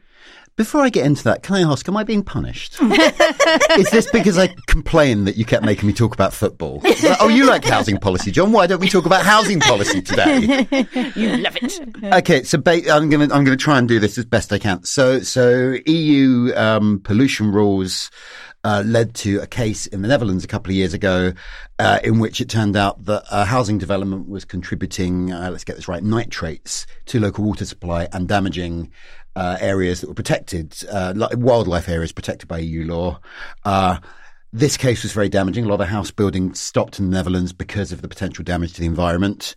Before 0.60 0.82
I 0.82 0.90
get 0.90 1.06
into 1.06 1.24
that, 1.24 1.42
can 1.42 1.56
I 1.56 1.62
ask, 1.62 1.88
am 1.88 1.96
I 1.96 2.04
being 2.04 2.22
punished? 2.22 2.76
Is 2.82 3.88
this 3.88 4.10
because 4.10 4.36
I 4.36 4.48
complained 4.66 5.26
that 5.26 5.38
you 5.38 5.46
kept 5.46 5.64
making 5.64 5.86
me 5.86 5.94
talk 5.94 6.12
about 6.12 6.34
football? 6.34 6.82
Like, 6.84 7.16
oh, 7.18 7.28
you 7.28 7.46
like 7.46 7.64
housing 7.64 7.96
policy, 7.96 8.30
Jonn. 8.30 8.50
Why 8.50 8.66
don't 8.66 8.78
we 8.78 8.90
talk 8.90 9.06
about 9.06 9.24
housing 9.24 9.58
policy 9.60 10.02
today? 10.02 10.66
You 11.16 11.38
love 11.38 11.56
it. 11.62 11.80
Okay, 12.12 12.42
so 12.42 12.58
ba- 12.58 12.92
I'm 12.92 13.08
going 13.08 13.26
to 13.26 13.34
I'm 13.34 13.42
going 13.42 13.56
to 13.56 13.64
try 13.64 13.78
and 13.78 13.88
do 13.88 13.98
this 13.98 14.18
as 14.18 14.26
best 14.26 14.52
I 14.52 14.58
can. 14.58 14.84
So 14.84 15.20
so 15.20 15.76
EU 15.86 16.52
um, 16.54 17.00
pollution 17.04 17.52
rules 17.52 18.10
uh, 18.64 18.82
led 18.84 19.14
to 19.14 19.38
a 19.38 19.46
case 19.46 19.86
in 19.86 20.02
the 20.02 20.08
Netherlands 20.08 20.44
a 20.44 20.46
couple 20.46 20.70
of 20.70 20.76
years 20.76 20.92
ago, 20.92 21.32
uh, 21.78 21.98
in 22.04 22.18
which 22.18 22.40
it 22.40 22.48
turned 22.48 22.76
out 22.76 23.04
that 23.06 23.24
uh, 23.30 23.44
housing 23.44 23.78
development 23.78 24.28
was 24.28 24.44
contributing, 24.44 25.32
uh, 25.32 25.50
let's 25.50 25.64
get 25.64 25.76
this 25.76 25.88
right, 25.88 26.02
nitrates 26.02 26.86
to 27.06 27.18
local 27.18 27.44
water 27.44 27.64
supply 27.64 28.06
and 28.12 28.28
damaging 28.28 28.90
uh, 29.36 29.56
areas 29.60 30.00
that 30.00 30.08
were 30.08 30.14
protected, 30.14 30.76
uh, 30.90 31.14
wildlife 31.32 31.88
areas 31.88 32.12
protected 32.12 32.48
by 32.48 32.58
EU 32.58 32.84
law. 32.84 33.20
this 34.52 34.76
case 34.76 35.04
was 35.04 35.12
very 35.12 35.28
damaging. 35.28 35.64
A 35.64 35.68
lot 35.68 35.80
of 35.80 35.88
house 35.88 36.10
building 36.10 36.54
stopped 36.54 36.98
in 36.98 37.10
the 37.10 37.16
Netherlands 37.16 37.52
because 37.52 37.92
of 37.92 38.02
the 38.02 38.08
potential 38.08 38.44
damage 38.44 38.72
to 38.74 38.80
the 38.80 38.86
environment 38.86 39.54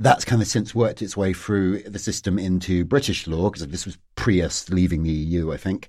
that's 0.00 0.24
kind 0.24 0.40
of 0.40 0.48
since 0.48 0.74
worked 0.74 1.02
its 1.02 1.16
way 1.16 1.32
through 1.34 1.82
the 1.82 1.98
system 1.98 2.38
into 2.38 2.84
British 2.84 3.26
law 3.26 3.50
because 3.50 3.66
this 3.68 3.84
was 3.84 3.98
pre 4.16 4.40
us 4.42 4.68
leaving 4.70 5.02
the 5.02 5.10
EU, 5.10 5.52
I 5.52 5.58
think. 5.58 5.88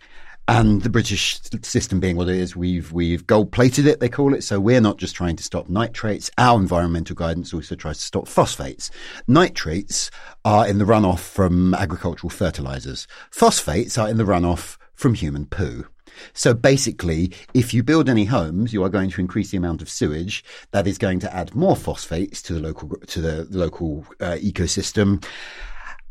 And 0.51 0.81
the 0.81 0.89
British 0.89 1.39
system 1.62 2.01
being 2.01 2.17
what 2.17 2.27
it 2.27 2.36
is, 2.36 2.58
we've 2.58 2.91
we've 2.91 3.25
gold 3.25 3.53
plated 3.53 3.88
it, 3.88 4.01
they 4.01 4.10
call 4.10 4.34
it. 4.34 4.43
So 4.43 4.60
we're 4.60 4.81
not 4.81 4.98
just 4.98 5.15
trying 5.15 5.38
to 5.38 5.43
stop 5.43 5.70
nitrates. 5.70 6.29
Our 6.38 6.60
environmental 6.60 7.15
guidance 7.15 7.53
also 7.53 7.74
tries 7.74 8.00
to 8.00 8.03
stop 8.03 8.27
phosphates. 8.27 8.91
Nitrates 9.29 10.12
are 10.43 10.67
in 10.67 10.77
the 10.77 10.84
runoff 10.84 11.20
from 11.20 11.74
agricultural 11.74 12.29
fertilizers. 12.29 13.08
Phosphates 13.31 13.98
are 13.98 14.10
in 14.10 14.17
the 14.17 14.25
runoff 14.25 14.75
from 14.93 15.13
human 15.13 15.46
poo. 15.46 15.88
So 16.34 16.53
basically, 16.53 17.31
if 17.53 17.74
you 17.74 17.81
build 17.81 18.10
any 18.10 18.25
homes, 18.25 18.74
you 18.74 18.84
are 18.84 18.89
going 18.89 19.10
to 19.12 19.22
increase 19.22 19.51
the 19.51 19.58
amount 19.58 19.81
of 19.81 19.89
sewage. 19.89 20.43
That 20.72 20.86
is 20.86 20.98
going 20.98 21.20
to 21.22 21.34
add 21.34 21.55
more 21.55 21.77
phosphates 21.77 22.41
to 22.41 22.53
the 22.53 22.60
local 22.60 22.89
to 22.89 23.22
the, 23.22 23.48
local 23.50 24.05
uh, 24.20 24.36
ecosystem. 24.41 25.24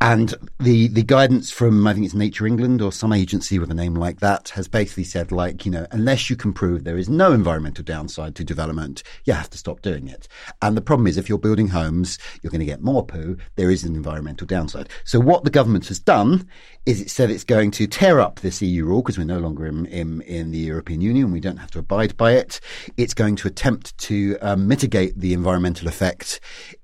And 0.01 0.33
the, 0.59 0.87
the 0.87 1.03
guidance 1.03 1.51
from, 1.51 1.85
I 1.85 1.93
think 1.93 2.07
it's 2.07 2.15
Nature 2.15 2.47
England 2.47 2.81
or 2.81 2.91
some 2.91 3.13
agency 3.13 3.59
with 3.59 3.69
a 3.69 3.75
name 3.75 3.93
like 3.93 4.19
that 4.19 4.49
has 4.49 4.67
basically 4.67 5.03
said, 5.03 5.31
like, 5.31 5.63
you 5.63 5.71
know, 5.71 5.85
unless 5.91 6.27
you 6.27 6.35
can 6.35 6.53
prove 6.53 6.83
there 6.83 6.97
is 6.97 7.07
no 7.07 7.33
environmental 7.33 7.83
downside 7.83 8.33
to 8.37 8.43
development, 8.43 9.03
you 9.25 9.33
have 9.33 9.51
to 9.51 9.59
stop 9.59 9.83
doing 9.83 10.07
it. 10.07 10.27
And 10.63 10.75
the 10.75 10.81
problem 10.81 11.05
is 11.05 11.17
if 11.17 11.29
you're 11.29 11.37
building 11.37 11.67
homes, 11.67 12.17
you're 12.41 12.49
going 12.49 12.61
to 12.61 12.65
get 12.65 12.81
more 12.81 13.05
poo. 13.05 13.37
There 13.57 13.69
is 13.69 13.83
an 13.83 13.95
environmental 13.95 14.47
downside. 14.47 14.89
So 15.03 15.19
what 15.19 15.43
the 15.43 15.51
government 15.51 15.87
has 15.89 15.99
done 15.99 16.49
is 16.87 16.99
it 16.99 17.11
said 17.11 17.29
it's 17.29 17.43
going 17.43 17.69
to 17.69 17.85
tear 17.85 18.19
up 18.19 18.39
this 18.39 18.59
EU 18.59 18.85
rule 18.85 19.03
because 19.03 19.19
we're 19.19 19.23
no 19.23 19.37
longer 19.37 19.67
in, 19.67 19.85
in, 19.85 20.21
in, 20.21 20.49
the 20.49 20.57
European 20.57 21.01
Union. 21.01 21.31
We 21.31 21.39
don't 21.39 21.57
have 21.57 21.69
to 21.71 21.79
abide 21.79 22.17
by 22.17 22.31
it. 22.31 22.59
It's 22.97 23.13
going 23.13 23.35
to 23.35 23.47
attempt 23.47 23.95
to 23.99 24.35
um, 24.41 24.67
mitigate 24.67 25.15
the 25.15 25.33
environmental 25.33 25.87
effect 25.87 26.39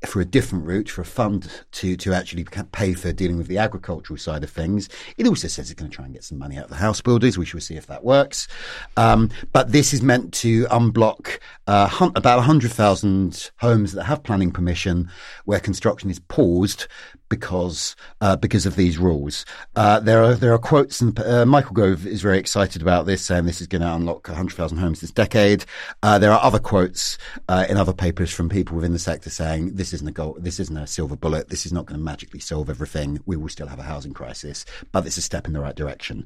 for 0.05 0.21
a 0.21 0.25
different 0.25 0.65
route, 0.65 0.87
for 0.87 1.01
a 1.01 1.05
fund 1.05 1.63
to, 1.71 1.97
to 1.97 2.13
actually 2.13 2.45
pay 2.71 2.93
for 2.93 3.06
dealing 3.13 3.37
with 3.37 3.47
the 3.47 3.57
agricultural 3.57 4.17
side 4.17 4.43
of 4.43 4.49
things. 4.49 4.89
It 5.17 5.27
also 5.27 5.47
says 5.47 5.69
it's 5.69 5.79
going 5.79 5.89
to 5.89 5.95
try 5.95 6.05
and 6.05 6.13
get 6.13 6.23
some 6.23 6.37
money 6.37 6.57
out 6.57 6.65
of 6.65 6.69
the 6.69 6.75
house 6.75 7.01
builders. 7.01 7.37
Which 7.37 7.53
We 7.53 7.59
shall 7.59 7.65
see 7.65 7.75
if 7.75 7.87
that 7.87 8.03
works. 8.03 8.47
Um, 8.95 9.29
but 9.51 9.71
this 9.71 9.93
is 9.93 10.01
meant 10.01 10.33
to 10.35 10.65
unblock 10.65 11.39
uh, 11.67 11.87
hun- 11.87 12.11
about 12.15 12.37
100,000 12.37 13.51
homes 13.57 13.93
that 13.93 14.03
have 14.05 14.23
planning 14.23 14.51
permission 14.51 15.09
where 15.45 15.59
construction 15.59 16.09
is 16.09 16.19
paused 16.19 16.87
because 17.29 17.95
uh, 18.21 18.35
because 18.35 18.65
of 18.65 18.75
these 18.75 18.97
rules. 18.97 19.45
Uh, 19.75 19.99
there 19.99 20.23
are 20.23 20.35
there 20.35 20.53
are 20.53 20.59
quotes, 20.59 21.01
and 21.01 21.19
uh, 21.19 21.45
Michael 21.45 21.73
Gove 21.73 22.05
is 22.05 22.21
very 22.21 22.37
excited 22.37 22.81
about 22.81 23.05
this, 23.05 23.23
saying 23.23 23.45
this 23.45 23.61
is 23.61 23.67
going 23.67 23.81
to 23.81 23.93
unlock 23.93 24.27
100,000 24.27 24.77
homes 24.77 25.01
this 25.01 25.11
decade. 25.11 25.65
Uh, 26.03 26.19
there 26.19 26.31
are 26.31 26.41
other 26.41 26.59
quotes 26.59 27.17
uh, 27.49 27.65
in 27.69 27.77
other 27.77 27.93
papers 27.93 28.31
from 28.31 28.49
people 28.49 28.75
within 28.75 28.93
the 28.93 28.99
sector 28.99 29.29
saying 29.29 29.75
this 29.75 29.93
isn't 29.93 30.07
a 30.07 30.11
goal, 30.11 30.37
this 30.39 30.59
isn't 30.59 30.77
a 30.77 30.87
silver 30.87 31.15
bullet, 31.15 31.49
this 31.49 31.65
is 31.65 31.73
not 31.73 31.85
going 31.85 31.99
to 31.99 32.03
magically 32.03 32.39
solve 32.39 32.69
everything. 32.69 33.19
We 33.25 33.37
will 33.37 33.49
still 33.49 33.67
have 33.67 33.79
a 33.79 33.83
housing 33.83 34.13
crisis, 34.13 34.65
but 34.91 35.05
it's 35.05 35.17
a 35.17 35.21
step 35.21 35.47
in 35.47 35.53
the 35.53 35.61
right 35.61 35.75
direction. 35.75 36.25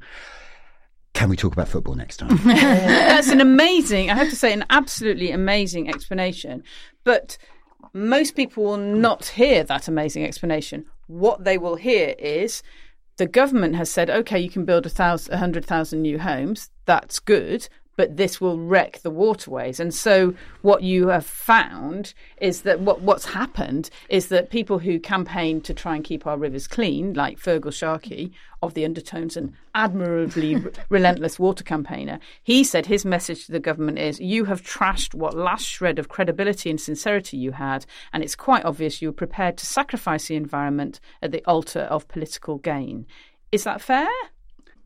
Can 1.13 1.29
we 1.29 1.35
talk 1.35 1.51
about 1.53 1.67
football 1.67 1.95
next 1.95 2.17
time? 2.17 2.37
That's 2.45 3.29
an 3.29 3.41
amazing, 3.41 4.09
I 4.09 4.15
have 4.15 4.29
to 4.29 4.35
say, 4.35 4.53
an 4.53 4.63
absolutely 4.69 5.31
amazing 5.31 5.89
explanation. 5.89 6.63
But 7.03 7.37
most 7.93 8.35
people 8.35 8.63
will 8.63 8.77
not 8.77 9.25
hear 9.25 9.63
that 9.63 9.87
amazing 9.87 10.23
explanation. 10.23 10.85
What 11.07 11.43
they 11.43 11.57
will 11.57 11.75
hear 11.75 12.15
is 12.17 12.63
the 13.17 13.27
government 13.27 13.75
has 13.75 13.91
said, 13.91 14.09
okay, 14.09 14.39
you 14.39 14.49
can 14.49 14.65
build 14.65 14.85
a 14.85 15.37
hundred 15.37 15.65
thousand 15.65 16.01
new 16.01 16.19
homes. 16.19 16.69
That's 16.85 17.19
good, 17.19 17.67
but 17.95 18.17
this 18.17 18.39
will 18.39 18.57
wreck 18.57 18.99
the 18.99 19.09
waterways. 19.09 19.79
And 19.79 19.93
so, 19.93 20.33
what 20.61 20.83
you 20.83 21.09
have 21.09 21.25
found 21.25 22.13
is 22.37 22.61
that 22.61 22.79
what, 22.79 23.01
what's 23.01 23.25
happened 23.25 23.89
is 24.09 24.29
that 24.29 24.49
people 24.49 24.79
who 24.79 24.99
campaign 24.99 25.61
to 25.61 25.73
try 25.73 25.95
and 25.95 26.03
keep 26.03 26.25
our 26.25 26.37
rivers 26.37 26.67
clean, 26.67 27.13
like 27.13 27.39
Feargal 27.39 27.73
Sharkey 27.73 28.31
of 28.61 28.73
the 28.73 28.85
Undertones, 28.85 29.35
an 29.37 29.55
admirably 29.75 30.63
relentless 30.89 31.39
water 31.39 31.63
campaigner, 31.63 32.19
he 32.43 32.63
said 32.63 32.85
his 32.85 33.05
message 33.05 33.45
to 33.45 33.51
the 33.51 33.59
government 33.59 33.99
is 33.99 34.19
You 34.19 34.45
have 34.45 34.61
trashed 34.61 35.13
what 35.13 35.35
last 35.35 35.65
shred 35.65 35.99
of 35.99 36.09
credibility 36.09 36.69
and 36.69 36.79
sincerity 36.79 37.37
you 37.37 37.51
had, 37.51 37.85
and 38.13 38.23
it's 38.23 38.35
quite 38.35 38.65
obvious 38.65 39.01
you 39.01 39.09
were 39.09 39.13
prepared 39.13 39.57
to 39.57 39.65
sacrifice 39.65 40.27
the 40.27 40.35
environment 40.35 40.99
at 41.21 41.31
the 41.31 41.43
altar 41.45 41.81
of 41.81 42.07
political 42.07 42.57
gain. 42.57 43.05
Is 43.51 43.63
that 43.65 43.81
fair? 43.81 44.09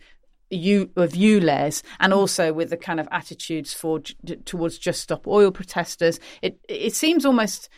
you 0.48 0.90
of 0.96 1.12
ULEZ 1.12 1.82
and 1.98 2.12
also 2.12 2.52
with 2.52 2.70
the 2.70 2.76
kind 2.76 3.00
of 3.00 3.08
attitudes 3.10 3.74
for 3.74 4.00
towards 4.44 4.78
just 4.78 5.00
stop 5.00 5.26
oil 5.26 5.50
protesters 5.50 6.20
it 6.40 6.56
it 6.68 6.94
seems 6.94 7.26
almost 7.26 7.68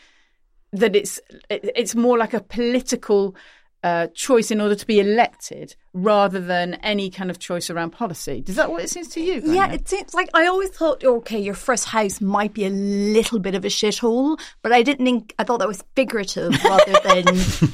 that 0.73 0.97
it's 0.97 1.21
it's 1.51 1.95
more 1.95 2.19
like 2.19 2.35
a 2.35 2.41
political 2.41 3.35
uh, 3.83 4.09
choice 4.09 4.51
in 4.51 4.61
order 4.61 4.75
to 4.75 4.87
be 4.87 4.99
elected 4.99 5.77
rather 5.93 6.41
than 6.41 6.75
any 6.75 7.11
kind 7.11 7.31
of 7.31 7.39
choice 7.39 7.71
around 7.71 7.91
policy. 7.91 8.41
Does 8.41 8.57
that 8.57 8.71
what 8.71 8.83
it 8.83 8.91
seems 8.91 9.09
to 9.09 9.21
you? 9.21 9.41
Yeah, 9.45 9.71
it 9.73 9.89
seems 9.89 10.15
like 10.15 10.29
I 10.35 10.47
always 10.47 10.71
thought, 10.71 11.05
okay, 11.05 11.39
your 11.39 11.55
first 11.55 11.87
house 11.87 12.21
might 12.21 12.53
be 12.53 12.65
a 12.65 12.71
little 12.71 13.39
bit 13.39 13.55
of 13.55 13.65
a 13.65 13.69
shithole, 13.69 14.39
but 14.63 14.73
I 14.73 14.83
didn't 14.83 15.05
think 15.05 15.35
I 15.39 15.45
thought 15.45 15.59
that 15.59 15.69
was 15.69 15.85
figurative 15.95 16.53
rather 16.65 16.93
than 17.05 17.25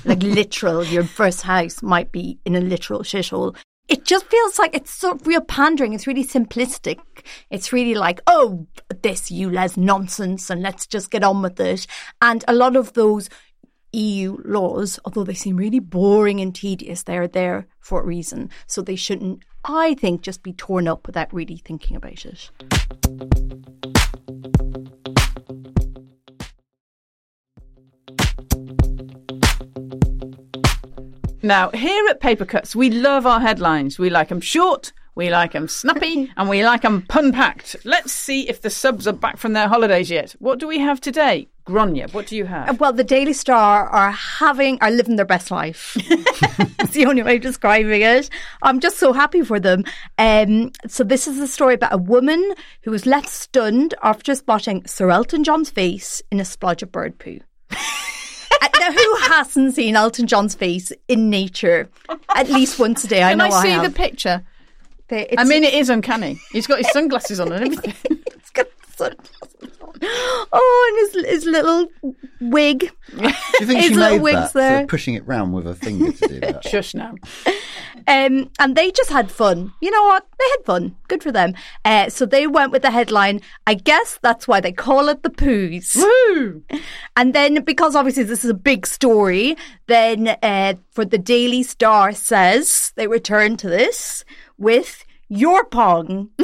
like 0.04 0.22
literal. 0.22 0.84
Your 0.84 1.04
first 1.04 1.42
house 1.42 1.82
might 1.82 2.12
be 2.12 2.38
in 2.44 2.54
a 2.54 2.60
literal 2.60 3.00
shithole 3.00 3.56
it 3.88 4.04
just 4.04 4.26
feels 4.26 4.58
like 4.58 4.74
it's 4.74 4.90
so 4.90 5.18
real 5.24 5.42
pandering. 5.42 5.92
It's 5.92 6.06
really 6.06 6.24
simplistic. 6.24 6.98
It's 7.50 7.72
really 7.72 7.94
like, 7.94 8.20
oh, 8.26 8.66
this 9.02 9.30
ULEZ 9.30 9.76
nonsense 9.76 10.48
and 10.50 10.62
let's 10.62 10.86
just 10.86 11.10
get 11.10 11.22
on 11.22 11.42
with 11.42 11.60
it. 11.60 11.86
And 12.22 12.44
a 12.48 12.54
lot 12.54 12.76
of 12.76 12.94
those 12.94 13.28
EU 13.92 14.38
laws, 14.44 14.98
although 15.04 15.24
they 15.24 15.34
seem 15.34 15.56
really 15.56 15.80
boring 15.80 16.40
and 16.40 16.54
tedious, 16.54 17.02
they're 17.02 17.28
there 17.28 17.66
for 17.78 18.00
a 18.00 18.06
reason. 18.06 18.50
So 18.66 18.82
they 18.82 18.96
shouldn't, 18.96 19.40
I 19.64 19.94
think, 19.94 20.22
just 20.22 20.42
be 20.42 20.52
torn 20.52 20.88
up 20.88 21.06
without 21.06 21.32
really 21.32 21.58
thinking 21.58 21.96
about 21.96 22.24
it. 22.24 23.93
Now, 31.44 31.68
here 31.72 32.06
at 32.08 32.20
Paper 32.20 32.46
Cuts, 32.46 32.74
we 32.74 32.88
love 32.88 33.26
our 33.26 33.38
headlines. 33.38 33.98
We 33.98 34.08
like 34.08 34.30
them 34.30 34.40
short, 34.40 34.94
we 35.14 35.28
like 35.28 35.52
them 35.52 35.68
snappy, 35.68 36.32
and 36.38 36.48
we 36.48 36.64
like 36.64 36.80
them 36.80 37.02
pun 37.02 37.32
packed. 37.32 37.76
Let's 37.84 38.12
see 38.14 38.48
if 38.48 38.62
the 38.62 38.70
subs 38.70 39.06
are 39.06 39.12
back 39.12 39.36
from 39.36 39.52
their 39.52 39.68
holidays 39.68 40.10
yet. 40.10 40.34
What 40.38 40.58
do 40.58 40.66
we 40.66 40.78
have 40.78 41.02
today? 41.02 41.48
Gráinne, 41.66 42.10
what 42.14 42.28
do 42.28 42.36
you 42.38 42.46
have? 42.46 42.80
Well, 42.80 42.94
the 42.94 43.04
Daily 43.04 43.34
Star 43.34 43.86
are 43.86 44.10
having, 44.10 44.78
are 44.80 44.90
living 44.90 45.16
their 45.16 45.26
best 45.26 45.50
life. 45.50 45.98
It's 46.78 46.92
the 46.92 47.06
only 47.06 47.22
way 47.22 47.36
of 47.36 47.42
describing 47.42 48.02
it. 48.02 48.30
I'm 48.62 48.78
just 48.78 48.98
so 48.98 49.12
happy 49.12 49.42
for 49.42 49.58
them. 49.58 49.84
Um, 50.16 50.70
so 50.86 51.02
this 51.02 51.26
is 51.26 51.38
a 51.40 51.48
story 51.48 51.74
about 51.74 51.92
a 51.92 51.98
woman 51.98 52.54
who 52.82 52.90
was 52.90 53.04
left 53.04 53.28
stunned 53.28 53.94
after 54.02 54.34
spotting 54.34 54.86
Sir 54.86 55.10
Elton 55.10 55.44
John's 55.44 55.70
face 55.70 56.22
in 56.30 56.40
a 56.40 56.44
splodge 56.44 56.82
of 56.82 56.92
bird 56.92 57.18
poo. 57.18 57.40
Uh, 58.62 58.68
now, 58.78 58.92
who 58.92 59.14
hasn't 59.16 59.74
seen 59.74 59.96
Elton 59.96 60.26
John's 60.26 60.54
face 60.54 60.92
in 61.08 61.30
nature 61.30 61.88
at 62.34 62.48
least 62.48 62.78
once 62.78 63.04
a 63.04 63.08
day? 63.08 63.22
I 63.22 63.34
know. 63.34 63.44
Can 63.44 63.50
know 63.50 63.56
I 63.56 63.62
see 63.62 63.70
have. 63.70 63.82
the 63.84 63.90
picture? 63.90 64.42
I 65.10 65.44
mean, 65.44 65.64
it 65.64 65.74
is 65.74 65.90
uncanny. 65.90 66.40
He's 66.50 66.66
got 66.66 66.78
his 66.78 66.90
sunglasses 66.90 67.38
on 67.38 67.52
and 67.52 67.64
everything. 67.64 67.94
It's 68.26 68.50
got 68.50 68.66
sunglasses. 68.96 69.73
Oh, 70.56 71.08
and 71.14 71.24
his, 71.24 71.32
his 71.34 71.44
little 71.46 71.88
wig. 72.40 72.92
Do 73.10 73.22
you 73.60 73.66
think 73.66 73.80
His 73.80 73.88
she 73.88 73.94
little 73.94 74.18
made 74.18 74.22
wigs 74.22 74.36
that? 74.38 74.52
there. 74.52 74.70
Sort 74.72 74.82
of 74.82 74.88
pushing 74.88 75.14
it 75.14 75.26
round 75.26 75.52
with 75.52 75.64
her 75.64 75.74
finger 75.74 76.12
to 76.12 76.28
do 76.28 76.40
that. 76.40 76.62
Shush 76.68 76.94
now. 76.94 77.14
Um, 78.06 78.50
and 78.60 78.76
they 78.76 78.92
just 78.92 79.10
had 79.10 79.32
fun. 79.32 79.72
You 79.80 79.90
know 79.90 80.02
what? 80.04 80.26
They 80.38 80.44
had 80.50 80.64
fun. 80.64 80.96
Good 81.08 81.22
for 81.24 81.32
them. 81.32 81.54
Uh, 81.84 82.08
so 82.08 82.24
they 82.26 82.46
went 82.46 82.70
with 82.70 82.82
the 82.82 82.90
headline. 82.92 83.40
I 83.66 83.74
guess 83.74 84.18
that's 84.22 84.46
why 84.46 84.60
they 84.60 84.70
call 84.72 85.08
it 85.08 85.22
the 85.24 85.30
poos. 85.30 85.96
Woo! 85.96 86.62
And 87.16 87.32
then, 87.34 87.62
because 87.62 87.94
obviously 87.96 88.24
this 88.24 88.44
is 88.44 88.50
a 88.50 88.54
big 88.54 88.86
story, 88.86 89.56
then 89.86 90.36
uh, 90.42 90.74
for 90.90 91.04
the 91.04 91.18
Daily 91.18 91.62
Star 91.62 92.12
says 92.12 92.92
they 92.96 93.06
return 93.06 93.56
to 93.58 93.68
this 93.68 94.24
with 94.58 95.04
your 95.28 95.64
pong. 95.64 96.30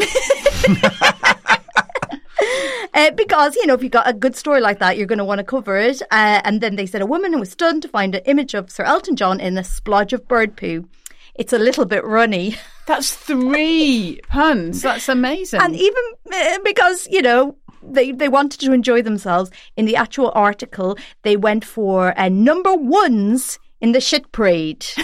Uh, 2.92 3.10
because 3.12 3.54
you 3.56 3.66
know 3.66 3.74
if 3.74 3.82
you 3.82 3.88
got 3.88 4.08
a 4.08 4.12
good 4.12 4.34
story 4.34 4.60
like 4.60 4.78
that 4.80 4.96
you're 4.96 5.06
going 5.06 5.18
to 5.18 5.24
want 5.24 5.38
to 5.38 5.44
cover 5.44 5.76
it. 5.76 6.02
Uh, 6.10 6.40
and 6.44 6.60
then 6.60 6.76
they 6.76 6.86
said 6.86 7.00
a 7.00 7.06
woman 7.06 7.38
was 7.38 7.50
stunned 7.50 7.82
to 7.82 7.88
find 7.88 8.14
an 8.14 8.22
image 8.26 8.52
of 8.54 8.70
sir 8.70 8.82
elton 8.84 9.14
john 9.16 9.38
in 9.40 9.56
a 9.56 9.62
splodge 9.62 10.12
of 10.12 10.26
bird 10.28 10.56
poo. 10.56 10.88
It's 11.36 11.52
a 11.52 11.58
little 11.58 11.84
bit 11.86 12.04
runny. 12.04 12.56
That's 12.86 13.14
three 13.14 14.20
puns. 14.28 14.82
That's 14.82 15.08
amazing. 15.08 15.60
and 15.62 15.76
even 15.76 16.02
uh, 16.34 16.58
because 16.64 17.06
you 17.10 17.22
know 17.22 17.56
they 17.82 18.12
they 18.12 18.28
wanted 18.28 18.60
to 18.60 18.72
enjoy 18.72 19.02
themselves. 19.02 19.50
In 19.76 19.86
the 19.86 19.96
actual 19.96 20.32
article 20.34 20.98
they 21.22 21.36
went 21.36 21.64
for 21.64 22.18
uh, 22.18 22.28
number 22.28 22.74
ones 22.74 23.58
in 23.80 23.92
the 23.92 24.00
shit 24.00 24.30
parade 24.32 24.84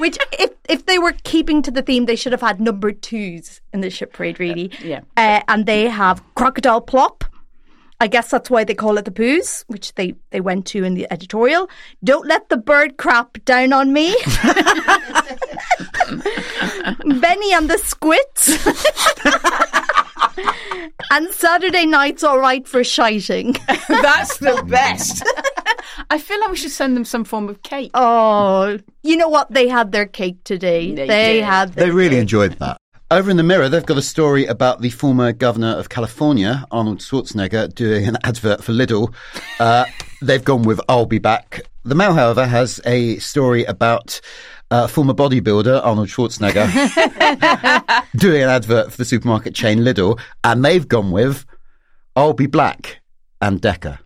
which 0.00 0.18
if 0.32 0.50
if 0.68 0.86
they 0.86 0.98
were 0.98 1.14
keeping 1.24 1.62
to 1.62 1.70
the 1.70 1.82
theme 1.82 2.06
they 2.06 2.16
should 2.16 2.32
have 2.32 2.40
had 2.40 2.60
number 2.60 2.92
twos 2.92 3.60
in 3.72 3.80
the 3.80 3.90
ship 3.90 4.12
parade 4.12 4.38
really 4.40 4.70
yeah. 4.82 5.00
uh, 5.16 5.40
and 5.48 5.66
they 5.66 5.88
have 5.88 6.22
crocodile 6.34 6.80
plop 6.80 7.24
I 8.00 8.06
guess 8.06 8.30
that's 8.30 8.50
why 8.50 8.64
they 8.64 8.74
call 8.74 8.98
it 8.98 9.04
the 9.04 9.10
poos, 9.10 9.64
which 9.68 9.94
they, 9.94 10.14
they 10.30 10.40
went 10.40 10.66
to 10.66 10.84
in 10.84 10.94
the 10.94 11.06
editorial. 11.10 11.70
Don't 12.02 12.26
let 12.26 12.48
the 12.48 12.56
bird 12.56 12.96
crap 12.96 13.42
down 13.44 13.72
on 13.72 13.92
me. 13.92 14.08
Benny 17.20 17.52
and 17.54 17.70
the 17.70 17.78
Squits. 17.82 18.50
and 21.10 21.28
Saturday 21.32 21.86
night's 21.86 22.22
all 22.24 22.38
right 22.38 22.66
for 22.66 22.82
shiting. 22.84 23.52
That's 23.88 24.38
the 24.38 24.62
best. 24.66 25.24
I 26.10 26.18
feel 26.18 26.40
like 26.40 26.50
we 26.50 26.56
should 26.56 26.70
send 26.70 26.96
them 26.96 27.04
some 27.04 27.24
form 27.24 27.48
of 27.48 27.62
cake. 27.62 27.90
Oh, 27.94 28.78
you 29.02 29.16
know 29.16 29.28
what? 29.28 29.50
They 29.52 29.68
had 29.68 29.92
their 29.92 30.06
cake 30.06 30.42
today. 30.44 30.94
They 30.94 31.06
They, 31.06 31.40
had 31.40 31.72
their 31.74 31.86
They 31.86 31.90
really 31.90 32.10
cake. 32.16 32.20
enjoyed 32.22 32.52
that. 32.58 32.76
Over 33.10 33.30
in 33.30 33.36
the 33.36 33.42
Mirror, 33.42 33.68
they've 33.68 33.84
got 33.86 33.98
a 33.98 34.02
story 34.02 34.46
about 34.46 34.80
the 34.80 34.90
former 34.90 35.30
governor 35.32 35.76
of 35.76 35.88
California, 35.88 36.64
Arnold 36.70 36.98
Schwarzenegger, 36.98 37.72
doing 37.74 38.08
an 38.08 38.16
advert 38.24 38.64
for 38.64 38.72
Lidl. 38.72 39.12
Uh, 39.60 39.84
they've 40.22 40.42
gone 40.44 40.62
with 40.62 40.80
"I'll 40.88 41.06
be 41.06 41.18
back." 41.18 41.60
The 41.84 41.94
Mail, 41.94 42.14
however, 42.14 42.46
has 42.46 42.80
a 42.86 43.18
story 43.18 43.64
about 43.64 44.20
uh, 44.74 44.86
former 44.88 45.14
bodybuilder 45.14 45.84
Arnold 45.84 46.08
Schwarzenegger 46.08 46.66
doing 48.16 48.42
an 48.42 48.48
advert 48.48 48.90
for 48.90 48.96
the 48.96 49.04
supermarket 49.04 49.54
chain 49.54 49.78
Lidl, 49.80 50.18
and 50.42 50.64
they've 50.64 50.86
gone 50.88 51.10
with 51.12 51.44
"I'll 52.16 52.32
be 52.32 52.46
black" 52.46 53.00
and 53.40 53.60
Decker. 53.60 53.98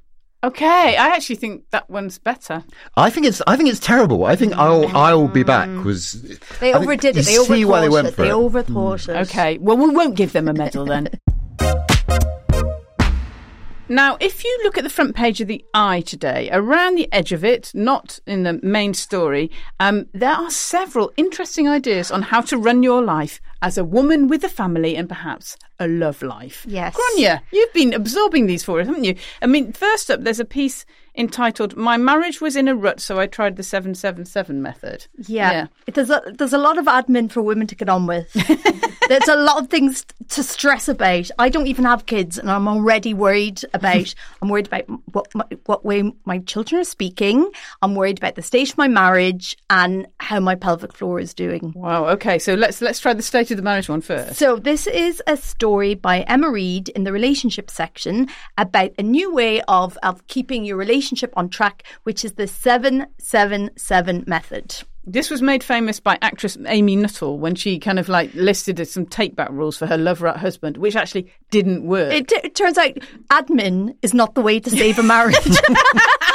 Okay, 0.44 0.96
I 0.96 1.08
actually 1.16 1.34
think 1.36 1.64
that 1.70 1.90
one's 1.90 2.18
better. 2.18 2.62
I 2.96 3.10
think 3.10 3.26
it's 3.26 3.42
I 3.46 3.56
think 3.56 3.70
it's 3.70 3.80
terrible. 3.80 4.24
I 4.24 4.36
think 4.36 4.52
I'll 4.54 4.86
I'll 4.96 5.26
be 5.26 5.42
back 5.42 5.68
was 5.84 6.12
They 6.60 6.72
I 6.72 6.78
overdid 6.78 7.16
you 7.16 7.22
it. 7.22 7.24
They 7.24 7.32
see 7.34 7.62
overthought 7.64 7.68
why 7.68 7.80
they 7.80 7.88
went 7.88 8.08
it. 8.08 8.14
for 8.14 8.22
They 8.22 8.28
it. 8.28 8.34
overthought 8.34 9.08
it. 9.08 9.16
Okay, 9.28 9.58
well, 9.58 9.76
we 9.76 9.88
won't 9.90 10.14
give 10.16 10.32
them 10.32 10.46
a 10.48 10.52
medal 10.52 10.84
then. 10.84 11.08
Now, 13.90 14.18
if 14.20 14.44
you 14.44 14.60
look 14.64 14.76
at 14.76 14.84
the 14.84 14.90
front 14.90 15.16
page 15.16 15.40
of 15.40 15.48
the 15.48 15.64
i 15.72 16.02
today, 16.02 16.50
around 16.52 16.96
the 16.96 17.10
edge 17.10 17.32
of 17.32 17.42
it, 17.42 17.70
not 17.72 18.20
in 18.26 18.42
the 18.42 18.60
main 18.62 18.92
story, 18.92 19.50
um, 19.80 20.06
there 20.12 20.34
are 20.34 20.50
several 20.50 21.10
interesting 21.16 21.66
ideas 21.66 22.10
on 22.10 22.20
how 22.20 22.42
to 22.42 22.58
run 22.58 22.82
your 22.82 23.02
life 23.02 23.40
as 23.62 23.78
a 23.78 23.84
woman 23.84 24.28
with 24.28 24.44
a 24.44 24.48
family 24.48 24.94
and 24.94 25.08
perhaps 25.08 25.56
a 25.80 25.88
love 25.88 26.20
life. 26.20 26.66
Yes. 26.68 26.94
Gráinne, 26.96 27.40
you've 27.50 27.72
been 27.72 27.94
absorbing 27.94 28.46
these 28.46 28.62
for 28.62 28.78
us, 28.78 28.86
haven't 28.86 29.04
you? 29.04 29.14
I 29.40 29.46
mean, 29.46 29.72
first 29.72 30.10
up, 30.10 30.20
there's 30.20 30.40
a 30.40 30.44
piece 30.44 30.84
entitled 31.18 31.76
"My 31.76 31.96
Marriage 31.96 32.40
Was 32.40 32.56
in 32.56 32.68
a 32.68 32.74
Rut, 32.74 33.00
so 33.00 33.18
I 33.18 33.26
tried 33.26 33.56
the 33.56 33.62
seven 33.62 33.94
seven 33.94 34.24
seven 34.24 34.62
method." 34.62 35.06
Yeah. 35.26 35.66
It- 35.86 35.94
There's 35.94 36.10
a 36.10 36.22
there's 36.26 36.52
a 36.54 36.58
lot 36.58 36.78
of 36.78 36.86
admin 36.86 37.30
for 37.30 37.42
women 37.42 37.66
to 37.66 37.74
get 37.74 37.88
on 37.88 38.06
with. 38.06 38.32
there's 39.08 39.28
a 39.28 39.36
lot 39.36 39.62
of 39.62 39.68
things 39.68 40.04
to 40.28 40.42
stress 40.42 40.88
about. 40.88 41.30
I 41.38 41.48
don't 41.48 41.66
even 41.66 41.84
have 41.84 42.06
kids, 42.06 42.38
and 42.38 42.50
I'm 42.50 42.68
already 42.68 43.14
worried 43.14 43.62
about. 43.74 44.14
I'm 44.42 44.48
worried 44.48 44.66
about 44.68 44.84
what 45.12 45.34
my, 45.34 45.44
what 45.66 45.84
way 45.84 46.12
my 46.24 46.38
children 46.40 46.80
are 46.80 46.84
speaking. 46.84 47.50
I'm 47.82 47.94
worried 47.94 48.18
about 48.18 48.34
the 48.36 48.42
state 48.42 48.70
of 48.70 48.78
my 48.78 48.88
marriage 48.88 49.56
and 49.70 50.06
how 50.20 50.38
my 50.40 50.54
pelvic 50.54 50.92
floor 50.92 51.18
is 51.18 51.34
doing. 51.34 51.72
Wow. 51.74 52.06
Okay, 52.10 52.38
so 52.38 52.54
let's 52.54 52.80
let's 52.80 53.00
try 53.00 53.12
the 53.14 53.22
state 53.22 53.50
of 53.50 53.56
the 53.56 53.62
marriage 53.62 53.88
one 53.88 54.00
first. 54.02 54.36
So 54.38 54.56
this 54.56 54.86
is 54.86 55.20
a 55.26 55.36
story 55.36 55.94
by 55.94 56.20
Emma 56.20 56.50
Reed 56.50 56.90
in 56.90 57.04
the 57.04 57.12
relationship 57.12 57.70
section 57.70 58.28
about 58.56 58.92
a 58.98 59.02
new 59.02 59.34
way 59.34 59.62
of 59.62 59.96
of 60.02 60.24
keeping 60.28 60.64
your 60.64 60.76
relationship 60.76 61.07
on 61.34 61.48
track, 61.48 61.84
which 62.04 62.24
is 62.24 62.32
the 62.34 62.46
seven 62.46 63.06
seven 63.18 63.70
seven 63.76 64.24
method. 64.26 64.74
This 65.04 65.30
was 65.30 65.40
made 65.40 65.64
famous 65.64 66.00
by 66.00 66.18
actress 66.20 66.58
Amy 66.66 66.94
Nuttall 66.94 67.38
when 67.38 67.54
she 67.54 67.78
kind 67.78 67.98
of 67.98 68.10
like 68.10 68.32
listed 68.34 68.86
some 68.86 69.06
take 69.06 69.34
back 69.34 69.48
rules 69.50 69.78
for 69.78 69.86
her 69.86 69.96
love 69.96 70.20
rat 70.20 70.36
husband, 70.36 70.76
which 70.76 70.96
actually 70.96 71.32
didn't 71.50 71.86
work. 71.86 72.12
It, 72.12 72.30
it 72.44 72.54
turns 72.54 72.76
out 72.76 72.92
admin 73.30 73.96
is 74.02 74.12
not 74.12 74.34
the 74.34 74.42
way 74.42 74.60
to 74.60 74.68
save 74.70 74.98
a 74.98 75.02
marriage. 75.02 75.34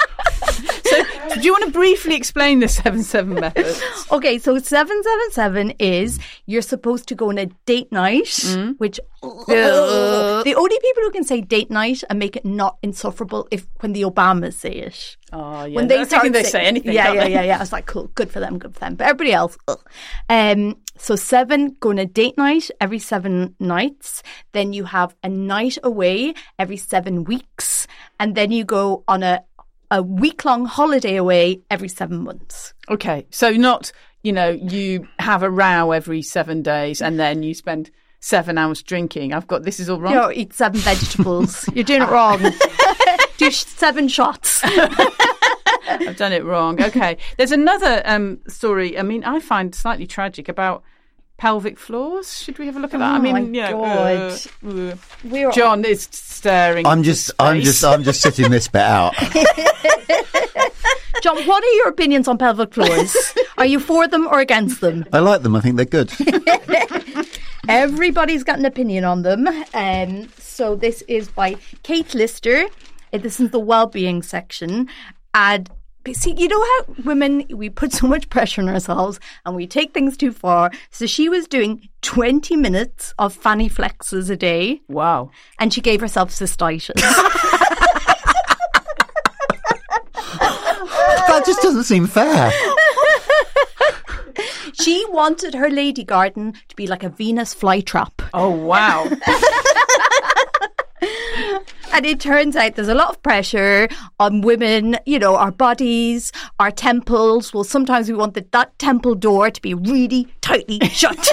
do 1.36 1.42
you 1.42 1.52
want 1.54 1.66
to 1.66 1.72
briefly 1.72 2.16
explain 2.16 2.60
the 2.60 2.68
seven 2.68 3.04
seven 3.04 3.34
method? 3.40 3.76
okay, 4.12 4.38
so 4.40 4.58
777 4.60 5.72
is 5.80 6.20
you're 6.46 6.62
supposed 6.62 7.08
to 7.08 7.16
go 7.16 7.30
on 7.30 7.38
a 7.38 7.46
date 7.66 7.92
night, 7.92 8.26
Mm. 8.26 8.76
which 8.80 9.00
the 9.48 10.54
only 10.58 10.80
people 10.80 11.04
who 11.04 11.12
can 11.12 11.24
say 11.24 11.42
date 11.42 11.70
night 11.72 12.04
and 12.10 12.20
make 12.20 12.36
it 12.36 12.46
not 12.46 12.78
insufferable 12.84 13.48
if 13.52 13.66
when 13.80 13.94
the 13.94 14.02
Obamas 14.04 14.54
say 14.54 14.72
it. 14.72 15.18
Oh, 15.32 15.66
yeah. 15.66 15.76
when 15.76 15.88
they 15.88 16.04
start 16.06 16.32
they 16.32 16.44
say- 16.44 16.66
anything. 16.66 16.94
Yeah, 16.94 17.12
yeah, 17.14 17.26
yeah, 17.26 17.42
yeah. 17.44 17.56
I 17.58 17.60
was 17.60 17.72
like, 17.72 17.86
cool, 17.86 18.08
good 18.16 18.30
for 18.32 18.40
them, 18.40 18.60
good 18.60 18.74
for 18.74 18.80
them. 18.82 18.96
But 18.96 19.08
everybody 19.08 19.34
else, 19.34 19.58
ugh. 19.68 19.80
um, 20.30 20.76
so 20.98 21.16
seven 21.16 21.76
go 21.80 21.90
on 21.90 21.98
a 21.98 22.06
date 22.06 22.38
night 22.38 22.70
every 22.80 23.00
seven 23.00 23.56
nights. 23.60 24.22
Then 24.52 24.74
you 24.74 24.84
have 24.86 25.16
a 25.24 25.30
night 25.30 25.78
away 25.84 26.34
every 26.60 26.78
seven 26.78 27.24
weeks, 27.24 27.88
and 28.20 28.36
then 28.36 28.52
you 28.52 28.64
go 28.64 29.04
on 29.08 29.24
a 29.24 29.44
a 29.94 30.02
week 30.02 30.44
long 30.44 30.66
holiday 30.66 31.16
away 31.16 31.62
every 31.70 31.88
seven 31.88 32.24
months. 32.24 32.74
Okay, 32.90 33.28
so 33.30 33.52
not 33.52 33.92
you 34.24 34.34
know 34.34 34.50
you 34.50 35.08
have 35.20 35.44
a 35.44 35.50
row 35.50 35.92
every 35.92 36.24
seven 36.24 36.64
days 36.64 37.02
and 37.02 37.20
then 37.20 37.44
you 37.44 37.54
spend 37.54 37.92
seven 38.20 38.58
hours 38.58 38.82
drinking. 38.82 39.34
I've 39.34 39.48
got 39.48 39.64
this 39.64 39.80
is 39.80 39.90
all 39.90 40.02
wrong. 40.02 40.14
You 40.14 40.32
eat 40.32 40.54
seven 40.54 40.80
vegetables. 40.80 41.70
You're 41.76 41.84
doing 41.84 42.02
it 42.02 42.10
wrong. 42.10 42.42
Do 43.38 43.52
seven 43.52 44.08
shots. 44.08 44.62
I've 44.66 46.18
done 46.18 46.32
it 46.32 46.44
wrong. 46.44 46.82
Okay, 46.82 47.18
there's 47.38 47.52
another 47.52 48.02
um, 48.06 48.40
story. 48.48 48.98
I 48.98 49.04
mean, 49.04 49.24
I 49.24 49.40
find 49.40 49.76
slightly 49.76 50.08
tragic 50.08 50.50
about 50.50 50.84
pelvic 51.38 51.78
floors. 51.80 52.42
Should 52.42 52.58
we 52.60 52.66
have 52.68 52.76
a 52.76 52.80
look 52.80 52.94
at 52.94 53.00
that? 53.00 53.14
I 53.14 53.18
Oh 53.18 53.22
mean, 53.22 53.34
my 53.34 53.40
you 53.40 53.52
know, 53.52 53.72
God. 53.82 54.16
uh, 54.64 54.92
uh, 54.92 54.96
We're 55.26 55.52
Jonn 55.52 55.84
is 55.86 56.08
staring. 56.12 56.86
I'm 56.86 57.04
just, 57.04 57.32
I'm 57.40 57.62
just, 57.62 57.84
I'm 57.84 58.04
just 58.04 58.22
sitting 58.22 58.50
this 58.52 58.68
bit 58.68 58.82
out. 58.82 59.14
Jonn, 61.24 61.46
what 61.48 61.64
are 61.64 61.74
your 61.76 61.88
opinions 61.90 62.28
on 62.28 62.38
pelvic 62.38 62.74
floors? 62.74 63.16
Are 63.58 63.66
you 63.66 63.80
for 63.80 64.08
them 64.08 64.28
or 64.28 64.40
against 64.40 64.82
them? 64.82 65.06
I 65.14 65.20
like 65.20 65.42
them. 65.42 65.56
I 65.56 65.62
think 65.62 65.78
they're 65.78 65.86
good. 65.86 66.12
Everybody's 67.70 68.44
got 68.44 68.60
an 68.60 68.66
opinion 68.66 69.06
on 69.06 69.22
them. 69.22 69.48
Um, 69.74 70.28
so 70.38 70.76
this 70.76 71.02
is 71.04 71.30
by 71.30 71.56
Kate 71.84 72.14
Lister. 72.14 72.66
Uh, 73.14 73.18
This 73.20 73.40
is 73.40 73.52
the 73.52 73.60
well-being 73.60 74.22
section, 74.22 74.90
and 75.34 75.70
see, 76.12 76.34
you 76.38 76.50
know 76.50 76.60
how 76.62 76.86
women 77.06 77.46
we 77.50 77.70
put 77.70 77.94
so 77.94 78.08
much 78.08 78.30
pressure 78.30 78.62
on 78.62 78.68
ourselves 78.68 79.22
and 79.46 79.56
we 79.56 79.66
take 79.66 79.94
things 79.94 80.18
too 80.18 80.34
far. 80.34 80.70
So 80.92 81.06
she 81.06 81.30
was 81.30 81.48
doing 81.48 81.88
twenty 82.02 82.58
minutes 82.58 83.14
of 83.18 83.34
fanny 83.34 83.70
flexes 83.70 84.30
a 84.30 84.36
day, 84.36 84.82
Wow. 84.90 85.32
and 85.60 85.74
she 85.74 85.80
gave 85.80 86.02
herself 86.02 86.30
cystitis. 86.32 86.92
that 91.28 91.44
just 91.46 91.62
doesn't 91.62 91.84
seem 91.86 92.08
fair. 92.08 92.52
she 94.82 95.06
wanted 95.10 95.54
her 95.54 95.70
lady 95.70 96.04
garden 96.04 96.54
to 96.68 96.76
be 96.76 96.88
like 96.88 97.04
a 97.04 97.10
Venus 97.10 97.56
flytrap. 97.56 98.12
Oh, 98.34 98.50
wow. 98.50 99.06
And 101.94 102.06
it 102.08 102.20
turns 102.20 102.56
out 102.56 102.76
there's 102.76 102.88
a 102.88 102.96
lot 102.96 103.10
of 103.10 103.22
pressure 103.22 103.88
on 104.20 104.42
women, 104.42 104.98
you 105.06 105.20
know, 105.20 105.36
our 105.36 105.52
bodies, 105.52 106.32
our 106.60 106.72
temples. 106.72 107.54
Well, 107.54 107.64
sometimes 107.64 108.10
we 108.10 108.16
want 108.16 108.34
the, 108.34 108.46
that 108.52 108.78
temple 108.80 109.14
door 109.14 109.52
to 109.52 109.62
be 109.62 109.76
really 109.76 110.28
tightly 110.42 110.80
shut. 110.90 111.24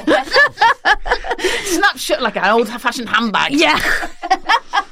Snap 1.65 1.97
shut 1.97 2.21
like 2.21 2.37
an 2.37 2.45
old 2.45 2.69
fashioned 2.69 3.09
handbag. 3.09 3.53
yeah. 3.53 3.81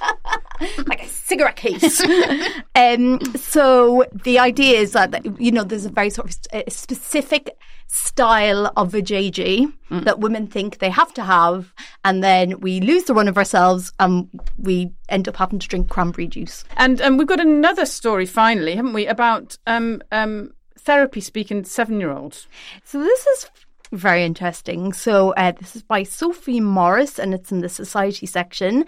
like 0.87 1.03
a 1.03 1.09
cigarette 1.09 1.57
case. 1.57 2.03
um, 2.75 3.21
so 3.37 4.05
the 4.25 4.39
idea 4.39 4.79
is 4.79 4.93
that, 4.93 5.41
you 5.41 5.53
know, 5.53 5.65
there's 5.65 5.87
a 5.87 5.91
very 5.91 6.11
sort 6.11 6.31
of 6.31 6.73
specific 6.73 7.57
style 7.89 8.71
of 8.77 8.93
vajayjay 8.93 9.73
that 9.91 10.21
women 10.21 10.47
think 10.47 10.79
they 10.79 10.91
have 10.91 11.13
to 11.15 11.23
have. 11.23 11.73
And 12.05 12.23
then 12.23 12.61
we 12.61 12.81
lose 12.81 13.05
the 13.05 13.15
run 13.15 13.29
of 13.29 13.39
ourselves 13.39 13.93
and 13.99 14.29
we 14.59 14.93
end 15.09 15.29
up 15.29 15.37
having 15.37 15.59
to 15.59 15.69
drink 15.69 15.89
cranberry 15.89 16.27
juice. 16.27 16.65
And 16.77 17.01
um, 17.01 17.17
we've 17.17 17.27
got 17.27 17.41
another 17.41 17.87
story 17.87 18.27
finally, 18.27 18.77
haven't 18.77 18.93
we, 18.93 19.07
about 19.07 19.57
um, 19.67 20.03
um, 20.13 20.53
therapy 20.79 21.21
speaking 21.21 21.65
seven 21.65 21.99
year 21.99 22.11
olds. 22.11 22.47
So 22.85 23.03
this 23.03 23.27
is 23.27 23.51
very 23.93 24.25
interesting. 24.25 24.93
So 24.93 25.33
uh, 25.35 25.53
this 25.53 25.77
is 25.77 25.83
by 25.83 26.03
Sophie 26.03 26.61
Morris, 26.61 27.19
and 27.19 27.35
it's 27.35 27.53
in 27.53 27.61
the 27.61 27.69
society 27.69 28.27
section, 28.27 28.85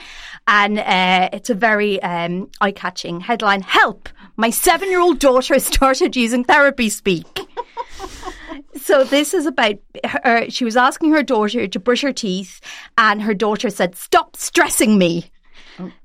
and 0.47 0.79
uh, 0.79 1.29
it's 1.33 1.51
a 1.51 1.55
very 1.55 2.03
um, 2.03 2.51
eye-catching 2.61 3.21
headline: 3.21 3.63
"Help! 3.63 4.09
My 4.37 4.51
seven-year-old 4.51 5.19
daughter 5.19 5.59
started 5.59 6.17
using 6.17 6.45
therapy 6.45 6.89
speak." 6.89 7.41
So 8.77 9.05
this 9.05 9.35
is 9.35 9.47
about 9.47 9.77
her. 10.05 10.49
She 10.51 10.65
was 10.65 10.77
asking 10.77 11.13
her 11.13 11.23
daughter 11.23 11.69
to 11.69 11.79
brush 11.79 12.03
her 12.03 12.13
teeth, 12.13 12.61
and 12.99 13.23
her 13.23 13.35
daughter 13.35 13.71
said, 13.71 13.97
"Stop 13.97 14.37
stressing 14.37 14.99
me." 14.99 15.31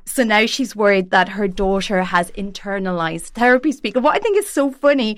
So 0.05 0.23
now 0.23 0.45
she's 0.45 0.75
worried 0.75 1.09
that 1.11 1.29
her 1.29 1.47
daughter 1.47 2.03
has 2.03 2.31
internalized 2.31 3.29
therapy 3.29 3.71
speak. 3.71 3.95
What 3.95 4.15
I 4.15 4.19
think 4.19 4.37
is 4.37 4.49
so 4.49 4.71
funny, 4.71 5.17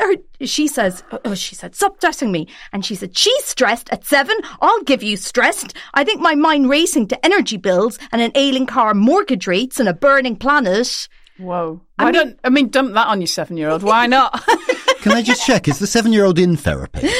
her, 0.00 0.16
she 0.46 0.68
says, 0.68 1.02
oh, 1.12 1.18
oh, 1.24 1.34
she 1.34 1.54
said, 1.54 1.74
stop 1.74 1.96
stressing 1.96 2.32
me. 2.32 2.48
And 2.72 2.84
she 2.84 2.94
said, 2.94 3.16
she's 3.16 3.44
stressed 3.44 3.90
at 3.90 4.04
seven. 4.04 4.36
I'll 4.60 4.82
give 4.82 5.02
you 5.02 5.16
stressed. 5.16 5.74
I 5.94 6.04
think 6.04 6.20
my 6.20 6.34
mind 6.34 6.68
racing 6.68 7.08
to 7.08 7.24
energy 7.24 7.56
bills 7.56 7.98
and 8.12 8.22
an 8.22 8.32
ailing 8.34 8.66
car 8.66 8.94
mortgage 8.94 9.46
rates 9.46 9.80
and 9.80 9.88
a 9.88 9.94
burning 9.94 10.36
planet. 10.36 11.08
Whoa. 11.38 11.80
I, 11.98 12.10
don't, 12.10 12.38
I 12.42 12.50
mean, 12.50 12.68
dump 12.68 12.94
that 12.94 13.06
on 13.06 13.20
your 13.20 13.28
seven 13.28 13.56
year 13.56 13.70
old. 13.70 13.82
Why 13.82 14.06
not? 14.06 14.44
Can 15.00 15.12
I 15.12 15.22
just 15.22 15.46
check? 15.46 15.68
Is 15.68 15.78
the 15.78 15.86
seven-year-old 15.86 16.38
in 16.38 16.56
therapy? 16.56 17.08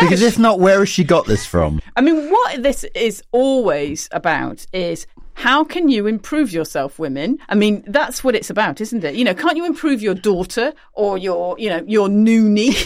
Because 0.00 0.22
if 0.22 0.38
not, 0.38 0.58
where 0.58 0.78
has 0.78 0.88
she 0.88 1.04
got 1.04 1.26
this 1.26 1.44
from? 1.44 1.78
I 1.94 2.00
mean, 2.00 2.30
what 2.30 2.62
this 2.62 2.84
is 2.94 3.22
always 3.32 4.08
about 4.12 4.66
is 4.72 5.06
how 5.40 5.64
can 5.64 5.88
you 5.88 6.06
improve 6.06 6.52
yourself, 6.52 6.98
women? 6.98 7.38
I 7.48 7.54
mean, 7.54 7.82
that's 7.86 8.22
what 8.22 8.34
it's 8.34 8.50
about, 8.50 8.78
isn't 8.78 9.02
it? 9.02 9.14
You 9.14 9.24
know, 9.24 9.32
can't 9.32 9.56
you 9.56 9.64
improve 9.64 10.02
your 10.02 10.14
daughter 10.14 10.74
or 10.92 11.16
your, 11.16 11.58
you 11.58 11.70
know, 11.70 11.82
your 11.86 12.08
noonie? 12.08 12.76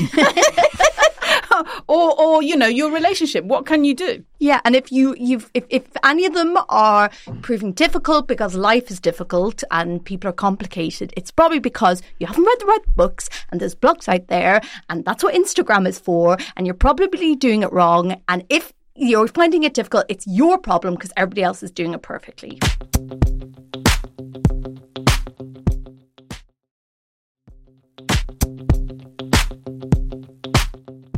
or, 1.89 2.21
or, 2.21 2.45
you 2.45 2.57
know, 2.57 2.69
your 2.69 2.93
relationship? 2.93 3.45
What 3.45 3.67
can 3.67 3.83
you 3.83 3.93
do? 3.93 4.25
Yeah, 4.39 4.61
and 4.65 4.77
if 4.77 4.93
you 4.93 5.17
you've 5.19 5.51
if, 5.55 5.65
if 5.69 5.83
any 6.05 6.27
of 6.27 6.35
them 6.35 6.57
are 6.69 7.11
proving 7.43 7.73
difficult 7.73 8.29
because 8.29 8.55
life 8.55 8.89
is 8.89 9.01
difficult 9.01 9.65
and 9.73 10.05
people 10.05 10.31
are 10.31 10.35
complicated, 10.35 11.13
it's 11.17 11.33
probably 11.33 11.59
because 11.59 12.03
you 12.21 12.27
haven't 12.29 12.45
read 12.45 12.61
the 12.61 12.67
right 12.67 12.95
books 12.95 13.29
and 13.51 13.61
there's 13.61 13.75
blogs 13.75 14.07
out 14.07 14.29
there 14.29 14.61
and 14.89 15.05
that's 15.05 15.25
what 15.25 15.35
Instagram 15.35 15.89
is 15.89 15.99
for 15.99 16.37
and 16.57 16.69
you're 16.69 16.75
probably 16.75 17.35
doing 17.35 17.65
it 17.65 17.73
wrong 17.73 18.21
and 18.29 18.45
if 18.49 18.73
you're 18.97 19.29
finding 19.29 19.65
it 19.65 19.75
difficult, 19.75 20.05
it's 20.09 20.27
your 20.27 20.59
problem 20.59 20.95
because 20.95 21.13
everybody 21.17 21.43
else 21.43 21.63
is 21.63 21.71
doing 21.71 21.95
it 21.95 22.03
perfectly. 22.03 22.61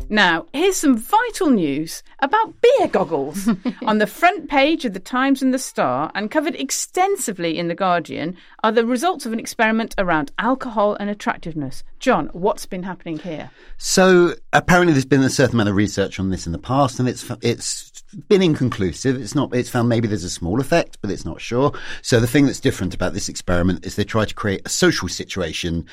Now, 0.09 0.47
here's 0.53 0.77
some 0.77 0.97
vital 0.97 1.51
news 1.51 2.03
about 2.21 2.55
beer 2.61 2.88
goggles. 2.88 3.49
On 3.87 3.99
the 3.99 4.07
front 4.07 4.49
page 4.49 4.85
of 4.85 4.92
the 4.92 5.01
Times 5.01 5.42
and 5.42 5.53
the 5.53 5.59
Star, 5.59 6.12
and 6.14 6.31
covered 6.31 6.55
extensively 6.55 7.59
in 7.59 7.69
The 7.69 7.75
Guardian, 7.75 8.37
are 8.62 8.73
the 8.73 8.87
results 8.87 9.27
of 9.27 9.33
an 9.33 9.40
experiment 9.40 9.95
around 9.99 10.33
alcohol 10.38 10.97
and 11.01 11.11
attractiveness. 11.11 11.83
Jonn, 12.01 12.33
what's 12.35 12.66
been 12.66 12.85
happening 12.85 13.19
here? 13.19 13.51
So 13.79 14.35
apparently, 14.53 14.92
there's 14.92 15.05
been 15.05 15.23
a 15.23 15.31
certain 15.31 15.57
amount 15.57 15.71
of 15.71 15.77
research 15.77 16.21
on 16.21 16.31
this 16.31 16.47
in 16.47 16.53
the 16.53 16.59
past, 16.59 17.01
and 17.01 17.09
it's 17.09 17.29
it's 17.42 18.03
been 18.29 18.42
inconclusive. 18.42 19.21
It's 19.21 19.35
not. 19.35 19.55
It's 19.55 19.69
found 19.69 19.88
maybe 19.88 20.07
there's 20.07 20.25
a 20.25 20.31
small 20.31 20.61
effect, 20.61 20.99
but 21.01 21.11
it's 21.11 21.25
not 21.25 21.40
sure. 21.40 21.73
So 22.03 22.21
the 22.21 22.27
thing 22.27 22.47
that's 22.47 22.61
different 22.61 22.95
about 22.95 23.12
this 23.12 23.29
experiment 23.29 23.85
is 23.85 23.97
they 23.97 24.05
try 24.05 24.25
to 24.25 24.35
create 24.35 24.62
a 24.64 24.69
social 24.69 25.09
situation 25.09 25.87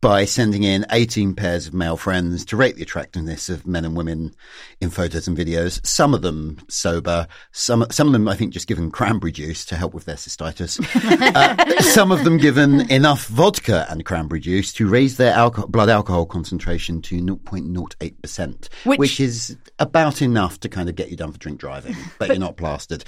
by 0.00 0.24
sending 0.24 0.62
in 0.62 0.86
18 0.90 1.34
pairs 1.34 1.66
of 1.66 1.74
male 1.74 1.96
friends 1.96 2.44
to 2.46 2.56
rate 2.56 2.76
the 2.76 2.82
attractiveness 2.82 3.50
of 3.50 3.66
men 3.66 3.84
and 3.84 3.94
women 3.94 4.34
in 4.80 4.88
photos 4.88 5.28
and 5.28 5.36
videos. 5.36 5.84
Some 5.86 6.14
of 6.14 6.22
them 6.22 6.58
sober, 6.68 7.26
some 7.52 7.84
some 7.90 8.06
of 8.06 8.12
them 8.14 8.26
I 8.26 8.34
think 8.34 8.52
just 8.54 8.66
given 8.66 8.90
cranberry 8.90 9.32
juice 9.32 9.64
to 9.66 9.76
help 9.76 9.92
with 9.92 10.06
their 10.06 10.16
cystitis. 10.16 10.80
uh, 11.36 11.82
some 11.82 12.12
of 12.12 12.24
them 12.24 12.38
given 12.38 12.90
enough 12.90 13.26
vodka 13.26 13.86
and 13.90 14.04
cranberry 14.04 14.40
juice 14.40 14.72
to 14.74 14.88
raise 14.88 15.18
their 15.18 15.34
alcohol, 15.34 15.68
blood 15.68 15.90
alcohol 15.90 16.24
concentration 16.24 17.02
to 17.02 17.20
0.08 17.20 18.22
percent, 18.22 18.68
Which- 18.84 18.98
which 18.98 19.20
is 19.20 19.56
about 19.78 20.22
enough 20.22 20.60
to 20.60 20.68
kind 20.68 20.88
of 20.88 20.94
get 20.94 21.10
you 21.10 21.16
done 21.16 21.32
for 21.32 21.38
drink 21.38 21.58
driving, 21.58 21.96
but, 22.18 22.28
you're 22.28 22.38
not 22.38 22.56
plastered. 22.56 23.04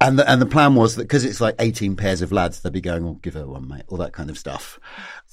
And 0.00 0.18
the, 0.18 0.30
and 0.30 0.40
the 0.40 0.46
plan 0.46 0.74
was 0.74 0.96
that 0.96 1.04
because 1.04 1.24
it's 1.24 1.40
like 1.40 1.54
18 1.58 1.96
pairs 1.96 2.22
of 2.22 2.32
lads, 2.32 2.60
they'd 2.60 2.72
be 2.72 2.80
going, 2.80 3.04
"Oh, 3.04 3.18
give 3.20 3.34
her 3.34 3.46
one, 3.46 3.68
mate," 3.68 3.82
all 3.88 3.98
that 3.98 4.12
kind 4.12 4.30
of 4.30 4.38
stuff. 4.38 4.78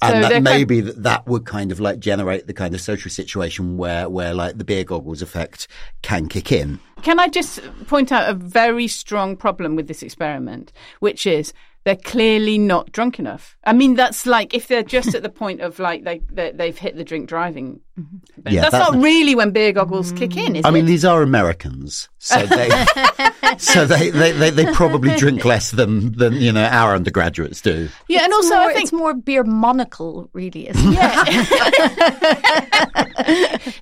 So 0.02 0.12
and 0.12 0.22
that 0.24 0.32
kind- 0.32 0.44
maybe 0.44 0.80
that, 0.80 1.02
that 1.02 1.26
would 1.26 1.44
kind 1.44 1.72
of 1.72 1.80
like 1.80 1.98
generate 1.98 2.46
the 2.46 2.54
kind 2.54 2.72
of 2.74 2.80
social 2.80 3.10
situation 3.10 3.76
where 3.76 4.08
where 4.08 4.32
like 4.32 4.56
the 4.56 4.64
beer 4.64 4.84
goggles 4.84 5.22
effect 5.22 5.66
can 6.02 6.28
kick 6.28 6.52
in. 6.52 6.78
Can 7.02 7.18
I 7.18 7.28
just 7.28 7.60
point 7.86 8.12
out 8.12 8.28
a 8.28 8.34
very 8.34 8.86
strong 8.88 9.36
problem 9.36 9.74
with 9.76 9.88
this 9.88 10.02
experiment, 10.02 10.72
which 11.00 11.26
is 11.26 11.52
they're 11.84 11.96
clearly 11.96 12.58
not 12.58 12.92
drunk 12.92 13.18
enough. 13.18 13.56
I 13.64 13.72
mean, 13.72 13.94
that's 13.94 14.26
like 14.26 14.52
if 14.52 14.66
they're 14.68 14.82
just 14.82 15.14
at 15.14 15.22
the 15.22 15.28
point 15.42 15.60
of 15.62 15.78
like 15.78 16.04
they, 16.04 16.20
they 16.30 16.50
they've 16.52 16.76
hit 16.76 16.96
the 16.96 17.04
drink 17.04 17.28
driving. 17.28 17.80
Mm-hmm. 17.98 18.42
thing. 18.42 18.52
Yeah, 18.54 18.62
that's 18.62 18.72
that- 18.72 18.92
not 18.92 19.02
really 19.02 19.34
when 19.34 19.50
beer 19.52 19.72
goggles 19.72 20.12
kick 20.12 20.36
in, 20.36 20.54
is 20.56 20.64
I 20.64 20.70
mean, 20.70 20.86
these 20.86 21.04
are 21.04 21.22
Americans, 21.22 22.08
so 22.18 22.44
they 22.46 22.68
so 23.58 23.86
they, 23.86 24.10
they, 24.10 24.32
they, 24.32 24.50
they 24.50 24.66
probably 24.72 25.14
drink 25.16 25.44
less 25.44 25.70
than 25.70 26.12
than 26.12 26.34
you 26.34 26.50
know 26.52 26.64
our 26.64 26.94
undergraduates 26.94 27.60
do. 27.60 27.88
yeah, 28.08 28.24
and 28.24 28.32
also 28.32 28.54
more, 28.54 28.58
I 28.58 28.72
think 28.72 28.84
it's 28.84 28.92
more 28.92 29.14
beer 29.14 29.44
monocle, 29.44 30.28
really, 30.32 30.68
isn't 30.68 30.94
it? 30.96 31.48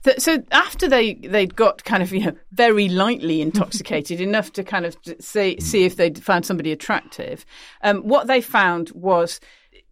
Th- 0.05 0.19
so 0.21 0.43
after 0.53 0.87
they 0.89 1.15
they'd 1.15 1.57
got 1.57 1.85
kind 1.85 2.03
of 2.03 2.13
you 2.13 2.27
know 2.27 2.37
very 2.53 2.89
lightly 2.89 3.41
intoxicated 3.41 4.21
enough 4.21 4.53
to 4.53 4.63
kind 4.63 4.85
of 4.85 4.97
see 5.19 5.59
see 5.61 5.85
if 5.85 5.97
they'd 5.97 6.23
found 6.23 6.45
somebody 6.45 6.73
attractive, 6.73 7.47
um, 7.83 8.03
what 8.03 8.27
they 8.27 8.43
found 8.43 8.91
was 8.91 9.41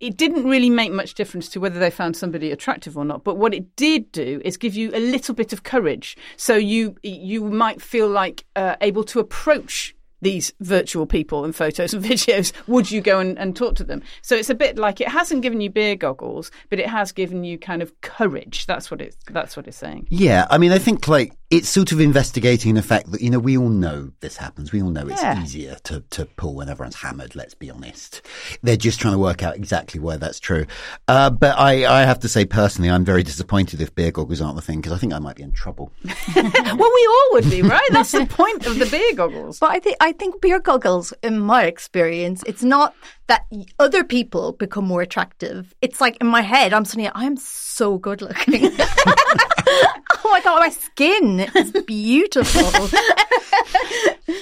it 0.05 0.17
didn't 0.17 0.45
really 0.45 0.71
make 0.71 0.93
much 0.93 1.14
difference 1.14 1.49
to 1.51 1.61
whether 1.61 1.79
they 1.79 1.90
found 1.90 2.17
somebody 2.17 2.51
attractive 2.51 2.97
or 2.97 3.05
not. 3.05 3.25
But 3.25 3.37
what 3.37 3.55
it 3.55 3.75
did 3.77 4.12
do 4.12 4.43
is 4.45 4.57
give 4.57 4.75
you 4.75 4.90
a 4.93 5.01
little 5.01 5.35
bit 5.35 5.53
of 5.53 5.62
courage, 5.62 6.17
so 6.37 6.55
you 6.57 6.97
you 7.03 7.45
might 7.45 7.81
feel 7.81 8.09
like 8.09 8.45
uh, 8.55 8.77
able 8.81 9.05
to 9.05 9.19
approach 9.19 9.95
these 10.25 10.53
virtual 10.61 11.07
people 11.07 11.45
and 11.45 11.55
photos 11.55 11.95
and 11.95 12.05
videos, 12.12 12.53
would 12.67 12.90
you 12.90 13.01
go 13.01 13.21
and, 13.21 13.38
and 13.38 13.55
talk 13.55 13.77
to 13.77 13.85
them? 13.85 14.03
So 14.23 14.35
it's 14.35 14.51
a 14.51 14.55
bit 14.55 14.77
like 14.77 15.01
it 15.01 15.09
hasn't 15.09 15.43
given 15.43 15.61
you 15.61 15.71
beer 15.71 15.95
goggles, 15.95 16.51
but 16.71 16.81
it 16.81 16.88
has 16.88 17.12
given 17.12 17.45
you 17.45 17.59
kind 17.59 17.83
of 17.83 18.01
courage. 18.01 18.67
That's 18.67 18.90
what 18.90 19.01
it's 19.01 19.17
that's 19.31 19.57
what 19.57 19.69
it's 19.69 19.77
saying. 19.77 20.09
Yeah, 20.11 20.47
I 20.51 20.59
mean, 20.59 20.73
I 20.73 20.79
think 20.79 21.07
like 21.07 21.33
it's 21.55 21.69
sort 21.69 21.93
of 21.93 22.01
investigating 22.01 22.75
the 22.75 22.83
fact 22.83 23.12
that, 23.12 23.21
you 23.21 23.31
know, 23.31 23.38
we 23.38 23.57
all 23.57 23.69
know 23.69 24.11
this 24.21 24.37
happens. 24.37 24.73
We 24.73 24.83
all 24.83 24.90
know 24.90 25.07
it's 25.07 25.23
Yeah. 25.23 25.40
easier 25.43 25.77
to, 25.85 26.01
to 26.11 26.27
pull 26.27 26.55
when 26.55 26.69
everyone's 26.69 26.97
hammered, 26.97 27.37
let's 27.37 27.55
be 27.55 27.71
honest. 27.71 28.23
They're 28.62 28.77
just 28.77 29.01
trying 29.01 29.14
to 29.14 29.19
work 29.19 29.43
out 29.43 29.55
exactly 29.55 30.01
where 30.01 30.17
that's 30.17 30.40
true. 30.40 30.67
Uh, 31.07 31.31
but 31.31 31.57
I, 31.59 32.01
I 32.01 32.05
have 32.05 32.19
to 32.21 32.29
say 32.29 32.45
personally, 32.45 32.90
I'm 32.90 33.05
very 33.05 33.23
disappointed 33.23 33.81
if 33.81 33.95
beer 33.95 34.11
goggles 34.11 34.40
aren't 34.40 34.57
the 34.57 34.62
thing 34.62 34.81
because 34.81 34.93
I 34.93 34.99
think 34.99 35.12
I 35.12 35.21
might 35.21 35.37
be 35.37 35.45
in 35.45 35.53
trouble. 35.53 35.93
well, 36.35 36.45
we 36.77 37.09
all 37.09 37.29
would 37.33 37.49
be, 37.49 37.62
right? 37.62 37.88
That's 37.90 38.11
the 38.12 38.27
point 38.27 38.67
of 38.67 38.79
the 38.79 38.87
beer 38.87 39.14
goggles. 39.14 39.61
But 39.61 39.71
I 39.71 39.79
think 39.79 39.97
I 40.01 40.11
think 40.12 40.40
beer 40.40 40.59
goggles, 40.59 41.12
in 41.23 41.38
my 41.38 41.64
experience, 41.64 42.43
it's 42.47 42.64
not 42.64 42.95
that 43.29 43.47
other 43.79 44.03
people 44.05 44.53
become 44.53 44.85
more 44.87 45.03
attractive. 45.03 45.75
It's 45.81 46.01
like 46.01 46.17
in 46.21 46.27
my 46.27 46.40
head, 46.43 46.73
I'm 46.73 46.85
suddenly 46.85 47.11
I'm 47.14 47.37
so 47.37 47.97
good 47.99 48.23
looking. 48.23 48.71
oh 50.24 50.30
my 50.30 50.40
god, 50.40 50.60
my 50.60 50.68
skin 50.70 51.40
is 51.54 51.72
beautiful. 51.87 52.62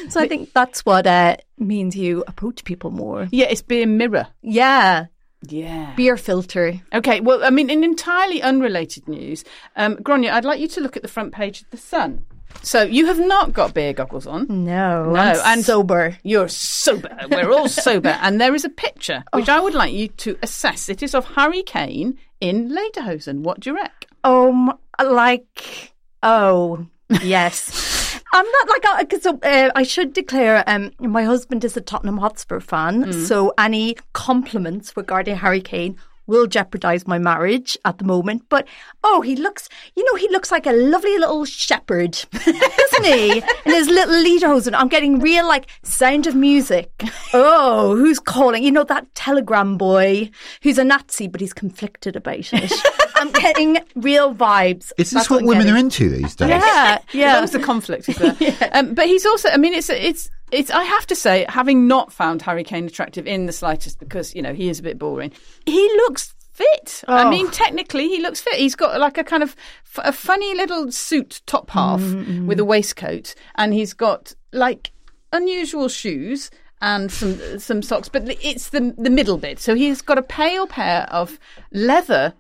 so 0.09 0.21
I 0.21 0.29
think 0.29 0.53
that's 0.53 0.85
what 0.85 1.07
uh, 1.07 1.37
means 1.59 1.97
you 1.97 2.25
approach 2.27 2.65
people 2.65 2.91
more. 2.91 3.29
Yeah, 3.31 3.47
it's 3.51 3.63
beer 3.63 3.87
mirror. 3.87 4.27
Yeah, 4.43 5.07
Yeah. 5.49 5.93
beer 5.97 6.17
filter. 6.17 6.81
Okay, 6.95 7.21
well, 7.21 7.45
I 7.45 7.51
mean, 7.51 7.71
in 7.71 7.85
entirely 7.85 8.43
unrelated 8.43 9.09
news, 9.09 9.45
um, 9.77 9.97
Gráinne, 9.97 10.31
I'd 10.31 10.45
like 10.45 10.61
you 10.61 10.69
to 10.69 10.81
look 10.81 10.97
at 10.97 11.03
the 11.03 11.09
front 11.09 11.33
page 11.33 11.63
of 11.63 11.71
The 11.71 11.77
Sun. 11.77 12.25
So 12.63 12.83
you 12.83 13.07
have 13.07 13.19
not 13.19 13.55
got 13.55 13.73
beer 13.73 13.95
goggles 13.95 14.27
on. 14.27 14.47
No, 14.49 15.07
No, 15.11 15.17
I'm 15.19 15.37
and- 15.59 15.65
sober. 15.65 16.19
You're 16.23 16.49
sober. 16.49 17.09
We're 17.31 17.51
all 17.51 17.67
sober. 17.87 18.11
And 18.21 18.39
there 18.41 18.55
is 18.55 18.65
a 18.67 18.69
picture 18.69 19.25
which 19.33 19.49
Oh. 19.49 19.57
I 19.57 19.61
would 19.61 19.73
like 19.75 19.93
you 19.95 20.09
to 20.09 20.39
assess. 20.43 20.91
It 20.91 21.03
is 21.03 21.15
of 21.15 21.25
Harry 21.25 21.63
Kane 21.63 22.19
in 22.43 22.69
Lederhosen. 22.71 23.39
What 23.41 23.61
do 23.61 23.71
you 23.71 23.77
reckon? 23.77 24.09
Um, 24.25 24.79
like, 25.01 25.93
oh, 26.23 26.87
yes. 27.23 28.21
I'm 28.35 28.47
not 28.47 28.69
like 28.69 29.09
because 29.09 29.27
uh, 29.27 29.71
I 29.75 29.83
should 29.83 30.15
declare. 30.15 30.65
Um, 30.67 30.93
my 30.99 31.25
husband 31.25 31.65
is 31.65 31.77
a 31.77 31.83
Tottenham 31.83 32.17
Hotspur 32.17 32.61
fan, 32.61 33.13
so 33.27 33.53
any 33.59 33.97
compliments 34.15 34.97
regarding 34.97 35.37
Harry 35.37 35.61
Kane 35.61 35.99
will 36.27 36.47
jeopardize 36.47 37.07
my 37.07 37.19
marriage 37.19 37.77
at 37.85 37.99
the 37.99 38.05
moment. 38.05 38.45
But 38.49 38.67
oh, 39.05 39.21
he 39.21 39.37
looks, 39.37 39.69
you 39.95 40.05
know, 40.05 40.17
he 40.17 40.29
looks 40.29 40.51
like 40.51 40.67
a 40.67 40.73
lovely 40.73 41.19
little 41.19 41.45
shepherd, 41.45 42.19
isn't 42.47 43.05
he? 43.05 43.39
In 43.39 43.73
his 43.73 43.89
little 43.89 44.15
lederhosen. 44.15 44.75
I'm 44.75 44.89
getting 44.89 45.19
real 45.19 45.47
like 45.47 45.69
sound 45.83 46.27
of 46.27 46.35
music. 46.35 46.91
Oh, 47.35 47.97
who's 47.97 48.19
calling? 48.19 48.63
You 48.63 48.73
know 48.73 48.85
that 48.85 49.15
telegram 49.15 49.77
boy 49.77 50.31
who's 50.63 50.79
a 50.79 50.85
Nazi, 50.85 51.29
but 51.29 51.41
he's 51.41 51.53
conflicted 51.53 52.17
about 52.17 52.53
it. 52.53 52.73
I'm 53.17 53.31
getting 53.33 53.79
real 53.95 54.35
vibes. 54.35 54.93
Is 54.99 55.11
this 55.11 55.13
That's 55.13 55.31
what 55.31 55.41
I'm 55.43 55.47
women 55.47 55.67
getting. 55.67 55.77
are 55.77 55.79
into 55.79 56.09
these 56.09 56.35
days? 56.35 56.49
Yeah, 56.49 56.99
As 57.09 57.15
long 57.15 57.23
yeah. 57.23 57.41
as 57.41 57.51
the 57.53 57.61
conflict 57.61 58.09
is 58.09 58.17
there. 58.17 58.37
um, 58.73 58.95
but 58.95 59.07
he's 59.07 59.25
also, 59.25 59.49
I 59.49 59.59
mean, 59.59 59.75
it's, 59.75 59.89
it's, 59.91 60.29
it's, 60.53 60.71
I 60.71 60.85
have 60.85 61.07
to 61.09 61.17
say, 61.17 61.47
having 61.49 61.89
not 61.89 62.13
found 62.13 62.43
Harry 62.43 62.63
Kane 62.65 62.87
attractive 62.87 63.27
in 63.27 63.47
the 63.47 63.53
slightest 63.53 63.99
because, 63.99 64.35
you 64.35 64.43
know, 64.43 64.53
he 64.55 64.69
is 64.69 64.79
a 64.79 64.83
bit 64.83 64.99
boring, 64.99 65.33
he 65.67 65.83
looks 65.97 66.35
fit. 66.53 67.03
I 67.09 67.25
Oh. 67.25 67.31
mean, 67.31 67.51
technically, 67.51 68.09
he 68.09 68.21
looks 68.21 68.41
fit. 68.41 68.55
He's 68.55 68.75
got 68.77 69.01
like 69.01 69.17
a 69.19 69.25
kind 69.25 69.43
of 69.43 69.57
f- 69.97 70.05
a 70.05 70.13
funny 70.13 70.55
little 70.55 70.93
suit 70.93 71.41
top 71.47 71.71
half 71.71 72.01
Mm-hmm, 72.01 72.47
with 72.47 72.61
a 72.61 72.65
waistcoat, 72.65 73.35
and 73.57 73.73
he's 73.73 73.95
got 73.95 74.35
like 74.53 74.93
unusual 75.33 75.89
shoes 75.89 76.51
and 76.83 77.11
some 77.11 77.59
some 77.59 77.81
socks, 77.81 78.09
but 78.11 78.25
it's 78.45 78.69
the 78.71 78.95
the 78.99 79.09
middle 79.09 79.39
bit. 79.39 79.59
So 79.61 79.75
he's 79.75 80.03
got 80.03 80.19
a 80.19 80.23
pale 80.23 80.67
pair 80.67 81.05
of 81.11 81.39
leather 81.73 82.35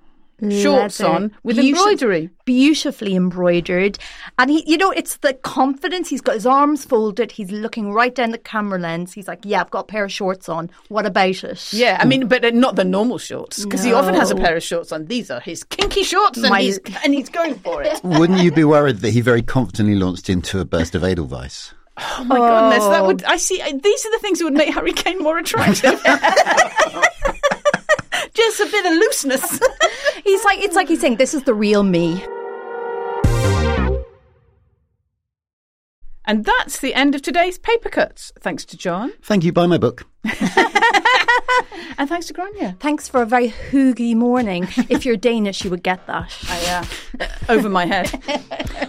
shorts 0.51 1.01
Leather. 1.01 1.13
on 1.15 1.33
with 1.43 1.57
Beautif- 1.57 1.69
embroidery. 1.69 2.31
Beautifully 2.45 3.15
embroidered. 3.15 3.99
And 4.39 4.51
he, 4.51 4.65
you 4.67 4.77
know, 4.77 4.91
it's 4.91 5.19
the 5.19 5.35
confidence. 5.35 6.09
He's 6.09 6.21
got 6.21 6.35
his 6.35 6.47
arms 6.47 6.85
folded. 6.85 7.31
He's 7.33 7.51
looking 7.53 7.93
right 7.93 8.15
down 8.15 8.31
the 8.33 8.39
camera 8.39 8.79
lens. 8.79 9.13
He's 9.13 9.29
like, 9.29 9.41
yeah, 9.45 9.61
I've 9.61 9.71
got 9.71 9.81
a 9.81 9.85
pair 9.85 10.05
of 10.05 10.13
shorts 10.13 10.49
on. 10.49 10.71
What 10.89 11.07
about 11.07 11.45
it? 11.45 11.73
Yeah, 11.73 11.99
I 12.01 12.05
mean, 12.05 12.27
but 12.27 12.45
uh, 12.45 12.51
not 12.51 12.77
the 12.77 12.85
normal 12.85 13.19
shorts 13.19 13.63
because 13.65 13.85
he 13.85 13.93
often 13.93 14.15
has 14.15 14.31
a 14.31 14.35
pair 14.37 14.57
of 14.57 14.63
shorts 14.63 14.91
on. 14.93 15.07
These 15.07 15.31
are 15.31 15.41
his 15.41 15.63
kinky 15.65 16.03
shorts, 16.03 16.39
and 16.39 16.49
My- 16.51 16.63
he's 16.63 16.79
and 17.05 17.15
he's 17.15 17.29
going 17.29 17.55
for 17.57 17.83
it. 17.83 18.01
Wouldn't 18.05 18.41
you 18.41 18.51
be 18.51 18.65
worried 18.65 18.99
that 18.99 19.11
he 19.11 19.21
very 19.21 19.43
confidently 19.43 19.95
launched 19.95 20.29
into 20.29 20.59
a 20.61 20.65
burst 20.65 20.95
of 20.95 21.05
Edelweiss? 21.05 21.75
Oh 21.99 22.25
my 22.25 22.39
goodness, 22.39 22.85
that 22.89 23.05
would 23.07 23.23
I 23.25 23.37
see. 23.37 23.61
uh, 23.61 23.67
These 23.71 24.07
are 24.07 24.11
the 24.13 24.19
things 24.21 24.39
that 24.39 24.47
would 24.47 24.55
make 24.55 24.73
Harry 24.73 24.93
Kane 24.95 25.19
more 25.19 25.37
attractive. 25.39 26.01
Just 28.35 28.61
a 28.61 28.67
bit 28.67 28.87
of 28.87 28.93
looseness. 28.93 29.61
He's 30.25 30.45
like, 30.45 30.59
it's 30.61 30.75
like 30.75 30.89
he's 30.89 31.01
saying, 31.01 31.17
this 31.17 31.35
is 31.35 31.43
the 31.43 31.55
real 31.55 31.83
me. 31.83 32.25
And 36.25 36.45
that's 36.45 36.79
the 36.79 36.95
end 36.95 37.15
of 37.15 37.23
today's 37.23 37.59
paper 37.59 37.89
cuts. 37.89 38.33
Thanks 38.41 38.65
to 38.67 38.77
Jonn 38.77 39.13
Thank 39.23 39.45
you. 39.45 39.53
Buy 39.53 39.67
my 39.67 39.79
book. 39.79 40.07
and 41.99 42.09
thanks 42.09 42.27
to 42.27 42.35
Gráinne. 42.35 42.79
Thanks 42.81 43.09
for 43.09 43.23
a 43.23 43.27
very 43.27 43.49
hygge 43.49 44.15
morning. 44.15 44.69
if 44.89 45.05
you're 45.05 45.17
Danish, 45.17 45.65
you 45.65 45.71
would 45.71 45.83
get 45.83 46.07
that. 46.07 46.37
I, 46.49 46.87
uh, 47.21 47.29
over 47.49 47.69
my 47.69 47.87
head. 47.87 48.11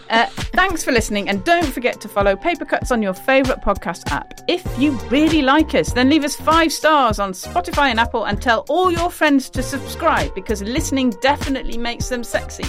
Uh, 0.09 0.27
thanks 0.53 0.83
for 0.83 0.91
listening, 0.91 1.27
and 1.27 1.43
don't 1.43 1.65
forget 1.65 1.99
to 2.01 2.07
follow 2.07 2.35
Paper 2.35 2.65
Cuts 2.65 2.91
on 2.91 3.01
your 3.01 3.13
favourite 3.13 3.63
podcast 3.63 4.11
app. 4.11 4.41
If 4.47 4.63
you 4.77 4.91
really 5.09 5.41
like 5.41 5.73
us, 5.73 5.93
then 5.93 6.09
leave 6.09 6.23
us 6.23 6.35
five 6.35 6.71
stars 6.71 7.19
on 7.19 7.31
Spotify 7.31 7.89
and 7.89 7.99
Apple, 7.99 8.25
and 8.25 8.41
tell 8.41 8.65
all 8.69 8.91
your 8.91 9.09
friends 9.09 9.49
to 9.51 9.63
subscribe 9.63 10.35
because 10.35 10.61
listening 10.61 11.11
definitely 11.21 11.77
makes 11.77 12.09
them 12.09 12.23
sexy. 12.23 12.65